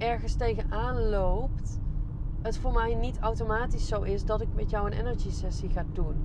ergens 0.03 0.35
tegenaan 0.35 1.09
loopt, 1.09 1.81
het 2.43 2.59
voor 2.59 2.73
mij 2.73 2.95
niet 2.95 3.19
automatisch 3.19 3.88
zo 3.88 4.03
is 4.03 4.25
dat 4.25 4.41
ik 4.41 4.55
met 4.55 4.71
jou 4.71 4.87
een 4.87 4.99
energy 4.99 5.31
sessie 5.31 5.69
ga 5.69 5.85
doen. 5.93 6.17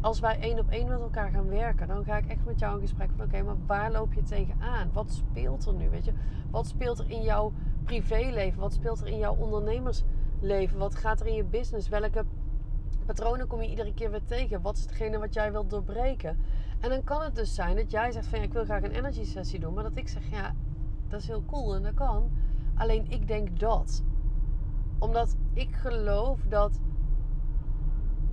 Als 0.00 0.20
wij 0.20 0.40
één 0.40 0.58
op 0.58 0.70
één 0.70 0.88
met 0.88 1.00
elkaar 1.00 1.30
gaan 1.30 1.48
werken, 1.48 1.88
dan 1.88 2.04
ga 2.04 2.16
ik 2.16 2.26
echt 2.26 2.44
met 2.44 2.58
jou 2.58 2.74
in 2.74 2.80
gesprek 2.80 3.10
van 3.16 3.24
oké, 3.24 3.42
maar 3.42 3.56
waar 3.66 3.92
loop 3.92 4.12
je 4.12 4.22
tegenaan? 4.22 4.90
Wat 4.92 5.10
speelt 5.10 5.66
er 5.66 5.74
nu? 5.74 5.88
Weet 5.88 6.04
je? 6.04 6.12
Wat 6.50 6.66
speelt 6.66 6.98
er 6.98 7.10
in 7.10 7.22
jouw 7.22 7.52
privéleven? 7.84 8.60
Wat 8.60 8.72
speelt 8.72 9.00
er 9.00 9.06
in 9.06 9.18
jouw 9.18 9.36
ondernemersleven? 9.36 10.78
Wat 10.78 10.94
gaat 10.94 11.20
er 11.20 11.26
in 11.26 11.34
je 11.34 11.44
business? 11.44 11.88
Welke 11.88 12.24
patronen 13.06 13.46
kom 13.46 13.62
je 13.62 13.68
iedere 13.68 13.94
keer 13.94 14.10
weer 14.10 14.24
tegen? 14.24 14.62
Wat 14.62 14.76
is 14.76 14.82
hetgene 14.82 15.18
wat 15.18 15.34
jij 15.34 15.52
wilt 15.52 15.70
doorbreken? 15.70 16.38
En 16.80 16.90
dan 16.90 17.04
kan 17.04 17.22
het 17.22 17.34
dus 17.34 17.54
zijn 17.54 17.76
dat 17.76 17.90
jij 17.90 18.12
zegt 18.12 18.26
van 18.26 18.38
ja, 18.38 18.44
ik 18.44 18.52
wil 18.52 18.64
graag 18.64 18.82
een 18.82 18.90
energy 18.90 19.24
sessie 19.24 19.60
doen, 19.60 19.74
maar 19.74 19.82
dat 19.82 19.96
ik 19.96 20.08
zeg 20.08 20.30
ja, 20.30 20.54
dat 21.08 21.20
is 21.20 21.26
heel 21.26 21.44
cool 21.46 21.74
en 21.74 21.82
dat 21.82 21.94
kan. 21.94 22.30
Alleen 22.80 23.10
ik 23.10 23.28
denk 23.28 23.58
dat. 23.58 24.02
Omdat 24.98 25.36
ik 25.52 25.74
geloof 25.74 26.40
dat 26.48 26.80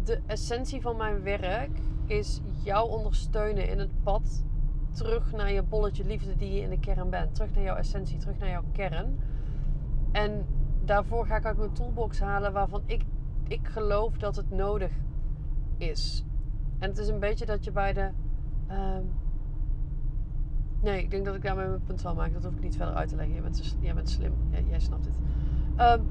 de 0.04 0.22
essentie 0.26 0.82
van 0.82 0.98
mijn 0.98 1.24
werk 1.24 1.80
is 2.06 2.42
jou 2.64 2.90
ondersteunen 2.90 3.70
in 3.70 3.80
het 3.80 4.04
pad 4.04 4.44
terug 4.92 5.32
naar 5.32 5.52
je 5.52 5.64
bolletje 5.64 6.06
liefde 6.06 6.36
die 6.36 6.52
je 6.52 6.62
in 6.62 6.70
de 6.70 6.80
kern 6.80 7.10
bent. 7.10 7.36
Terug 7.36 7.54
naar 7.56 7.64
jouw 7.64 7.76
essentie, 7.76 8.18
terug 8.18 8.38
naar 8.38 8.50
jouw 8.50 8.64
kern. 8.72 9.20
En 10.12 10.46
daarvoor 10.86 11.26
ga 11.26 11.36
ik 11.36 11.46
uit 11.46 11.58
mijn 11.58 11.74
toolbox 11.74 12.20
halen 12.20 12.54
waarvan 12.54 12.82
ik, 12.86 13.06
ik 13.48 13.68
geloof 13.68 14.18
dat 14.18 14.36
het 14.36 14.52
nodig 14.52 14.92
is. 15.78 16.26
En 16.80 16.90
het 16.90 16.98
is 16.98 17.08
een 17.08 17.20
beetje 17.20 17.46
dat 17.46 17.64
je 17.64 17.72
bij 17.72 17.94
de. 17.94 18.10
Ehm, 18.68 19.04
nee, 20.82 21.04
ik 21.04 21.10
denk 21.10 21.26
dat 21.26 21.36
ik 21.36 21.42
daarmee 21.42 21.68
mijn 21.68 21.84
punt 21.84 22.00
zal 22.00 22.16
maken. 22.16 22.34
Dat 22.34 22.44
hoef 22.44 22.54
ik 22.54 22.62
niet 22.62 22.76
verder 22.76 22.96
uit 22.96 23.10
te 23.10 23.16
leggen. 23.16 23.34
Jij 23.34 23.44
bent, 23.44 23.76
jij 23.80 23.94
bent 23.94 24.10
slim. 24.10 24.34
Jij, 24.70 24.80
snapt 24.80 25.06
het. 25.06 25.20
Um, 26.00 26.08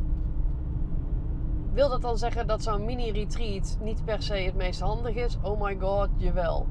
wil 1.72 1.88
dat 1.88 2.02
dan 2.02 2.18
zeggen 2.18 2.46
dat 2.46 2.62
zo'n 2.62 2.85
mini-retreat 2.85 3.79
niet 3.81 4.05
per 4.05 4.22
se 4.22 4.35
het 4.35 4.55
meest 4.55 4.81
handig 4.81 5.14
is? 5.14 5.38
Oh 5.42 5.61
my 5.61 5.76
god, 5.81 6.09
jawel. 6.16 6.66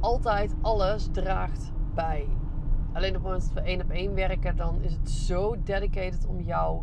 Altijd 0.00 0.54
alles 0.60 1.08
draagt 1.12 1.72
bij. 1.94 2.28
Alleen 2.92 3.08
op 3.08 3.14
het 3.14 3.22
moment 3.22 3.42
dat 3.42 3.52
we 3.52 3.60
één 3.60 3.82
op 3.82 3.90
één 3.90 4.14
werken, 4.14 4.56
dan 4.56 4.80
is 4.80 4.92
het 4.92 5.10
zo 5.10 5.56
dedicated 5.62 6.26
om 6.26 6.40
jou. 6.40 6.82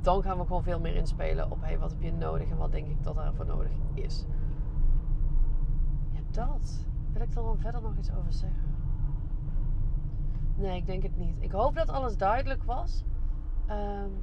Dan 0.00 0.22
gaan 0.22 0.38
we 0.38 0.46
gewoon 0.46 0.62
veel 0.62 0.80
meer 0.80 0.94
inspelen 0.94 1.50
op 1.50 1.58
hey, 1.60 1.78
wat 1.78 1.90
heb 1.90 2.02
je 2.02 2.12
nodig 2.12 2.50
en 2.50 2.56
wat 2.56 2.72
denk 2.72 2.86
ik 2.86 3.02
dat 3.02 3.14
daarvoor 3.14 3.46
nodig 3.46 3.72
is. 3.94 4.26
Ja, 6.12 6.20
dat. 6.30 6.86
Wil 7.12 7.22
ik 7.22 7.34
dan 7.34 7.58
verder 7.58 7.82
nog 7.82 7.96
iets 7.96 8.12
over 8.12 8.32
zeggen? 8.32 8.69
Nee, 10.60 10.76
ik 10.76 10.86
denk 10.86 11.02
het 11.02 11.16
niet. 11.16 11.36
Ik 11.38 11.50
hoop 11.50 11.74
dat 11.74 11.88
alles 11.88 12.16
duidelijk 12.16 12.62
was. 12.62 13.04
Um, 13.70 14.22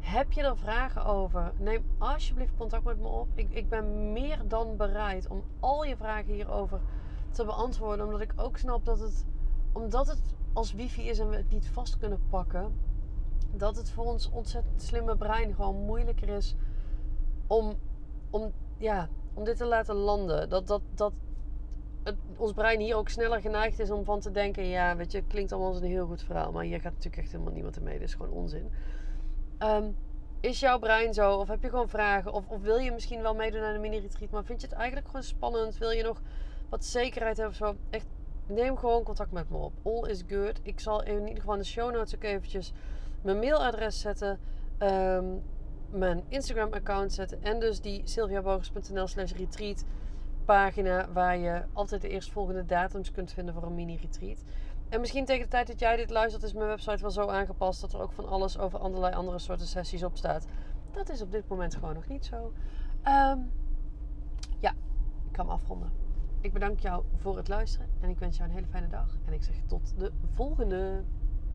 heb 0.00 0.32
je 0.32 0.42
er 0.42 0.56
vragen 0.56 1.04
over? 1.04 1.52
Neem 1.58 1.84
alsjeblieft 1.98 2.56
contact 2.56 2.84
met 2.84 2.98
me 2.98 3.08
op. 3.08 3.28
Ik, 3.34 3.50
ik 3.50 3.68
ben 3.68 4.12
meer 4.12 4.48
dan 4.48 4.76
bereid 4.76 5.28
om 5.28 5.42
al 5.60 5.84
je 5.84 5.96
vragen 5.96 6.32
hierover 6.32 6.80
te 7.30 7.44
beantwoorden. 7.44 8.04
Omdat 8.04 8.20
ik 8.20 8.32
ook 8.36 8.56
snap 8.56 8.84
dat 8.84 9.00
het, 9.00 9.26
omdat 9.72 10.06
het 10.06 10.34
als 10.52 10.72
wifi 10.72 11.08
is 11.08 11.18
en 11.18 11.28
we 11.28 11.36
het 11.36 11.50
niet 11.50 11.68
vast 11.68 11.98
kunnen 11.98 12.20
pakken, 12.28 12.78
dat 13.50 13.76
het 13.76 13.90
voor 13.90 14.04
ons 14.04 14.30
ontzettend 14.30 14.82
slimme 14.82 15.16
brein 15.16 15.54
gewoon 15.54 15.84
moeilijker 15.84 16.28
is 16.28 16.56
om, 17.46 17.74
om, 18.30 18.52
ja, 18.76 19.08
om 19.34 19.44
dit 19.44 19.56
te 19.56 19.66
laten 19.66 19.94
landen. 19.94 20.48
Dat, 20.48 20.66
dat, 20.66 20.82
dat 20.94 21.12
ons 22.36 22.52
brein 22.52 22.80
hier 22.80 22.96
ook 22.96 23.08
sneller 23.08 23.40
geneigd 23.40 23.78
is 23.78 23.90
om 23.90 24.04
van 24.04 24.20
te 24.20 24.30
denken: 24.30 24.64
ja, 24.64 24.96
weet 24.96 25.12
je, 25.12 25.22
klinkt 25.22 25.52
allemaal 25.52 25.70
als 25.70 25.80
een 25.80 25.88
heel 25.88 26.06
goed 26.06 26.22
verhaal, 26.22 26.52
maar 26.52 26.64
hier 26.64 26.80
gaat 26.80 26.92
natuurlijk 26.92 27.22
echt 27.22 27.32
helemaal 27.32 27.52
niemand 27.52 27.80
mee. 27.80 27.98
Dit 27.98 28.08
is 28.08 28.14
gewoon 28.14 28.32
onzin. 28.32 28.70
Ehm, 29.58 29.90
is 30.40 30.60
jouw 30.60 30.78
brein 30.78 31.14
zo? 31.14 31.34
Of 31.34 31.48
heb 31.48 31.62
je 31.62 31.68
gewoon 31.68 31.88
vragen? 31.88 32.32
Of, 32.32 32.48
of 32.48 32.60
wil 32.60 32.76
je 32.76 32.92
misschien 32.92 33.22
wel 33.22 33.34
meedoen 33.34 33.62
aan 33.62 33.74
een 33.74 33.80
mini-retreat, 33.80 34.30
maar 34.30 34.44
vind 34.44 34.60
je 34.60 34.66
het 34.66 34.76
eigenlijk 34.76 35.06
gewoon 35.06 35.22
spannend? 35.22 35.78
Wil 35.78 35.90
je 35.90 36.02
nog 36.02 36.20
wat 36.68 36.84
zekerheid 36.84 37.36
hebben? 37.36 37.56
Zo? 37.56 37.76
Echt, 37.90 38.06
neem 38.46 38.76
gewoon 38.76 39.02
contact 39.02 39.32
met 39.32 39.50
me 39.50 39.56
op. 39.56 39.72
All 39.82 40.08
is 40.08 40.22
good. 40.28 40.60
Ik 40.62 40.80
zal 40.80 41.02
in 41.02 41.20
ieder 41.20 41.36
geval 41.36 41.54
in 41.54 41.60
de 41.60 41.66
show 41.66 41.92
notes 41.92 42.14
ook 42.14 42.22
eventjes 42.22 42.72
mijn 43.22 43.38
mailadres 43.38 44.00
zetten. 44.00 44.38
Ehm, 44.78 45.24
mijn 45.90 46.22
Instagram 46.28 46.72
account 46.72 47.12
zetten. 47.12 47.42
En 47.42 47.60
dus 47.60 47.80
die 47.80 48.02
sylviabogers.nl 48.04 49.06
slash 49.06 49.32
retreat 49.32 49.84
pagina 50.44 51.12
waar 51.12 51.36
je 51.36 51.62
altijd 51.72 52.00
de 52.00 52.08
eerstvolgende 52.08 52.64
datums 52.64 53.10
kunt 53.10 53.32
vinden 53.32 53.54
voor 53.54 53.62
een 53.62 53.74
mini-retreat. 53.74 54.44
En 54.88 55.00
misschien 55.00 55.24
tegen 55.24 55.42
de 55.42 55.48
tijd 55.48 55.66
dat 55.66 55.80
jij 55.80 55.96
dit 55.96 56.10
luistert, 56.10 56.42
is 56.42 56.52
mijn 56.52 56.66
website 56.66 57.02
wel 57.02 57.10
zo 57.10 57.28
aangepast 57.28 57.80
dat 57.80 57.92
er 57.92 58.00
ook 58.00 58.12
van 58.12 58.28
alles 58.28 58.58
over 58.58 58.78
allerlei 58.78 59.14
andere 59.14 59.38
soorten 59.38 59.66
sessies 59.66 60.04
op 60.04 60.16
staat. 60.16 60.46
Dat 60.90 61.08
is 61.08 61.22
op 61.22 61.32
dit 61.32 61.48
moment 61.48 61.74
gewoon 61.74 61.94
nog 61.94 62.08
niet 62.08 62.24
zo. 62.24 62.52
Ehm, 63.02 63.38
ja, 64.58 64.70
ik 65.26 65.32
kan 65.32 65.46
me 65.46 65.52
afronden. 65.52 65.92
Ik 66.40 66.52
bedank 66.52 66.80
jou 66.80 67.04
voor 67.16 67.36
het 67.36 67.48
luisteren 67.48 67.88
en 68.00 68.08
ik 68.08 68.18
wens 68.18 68.36
jou 68.36 68.48
een 68.48 68.54
hele 68.54 68.66
fijne 68.66 68.88
dag. 68.88 69.16
En 69.26 69.32
ik 69.32 69.42
zeg 69.42 69.54
tot 69.66 69.94
de 69.98 70.12
volgende. 70.32 71.04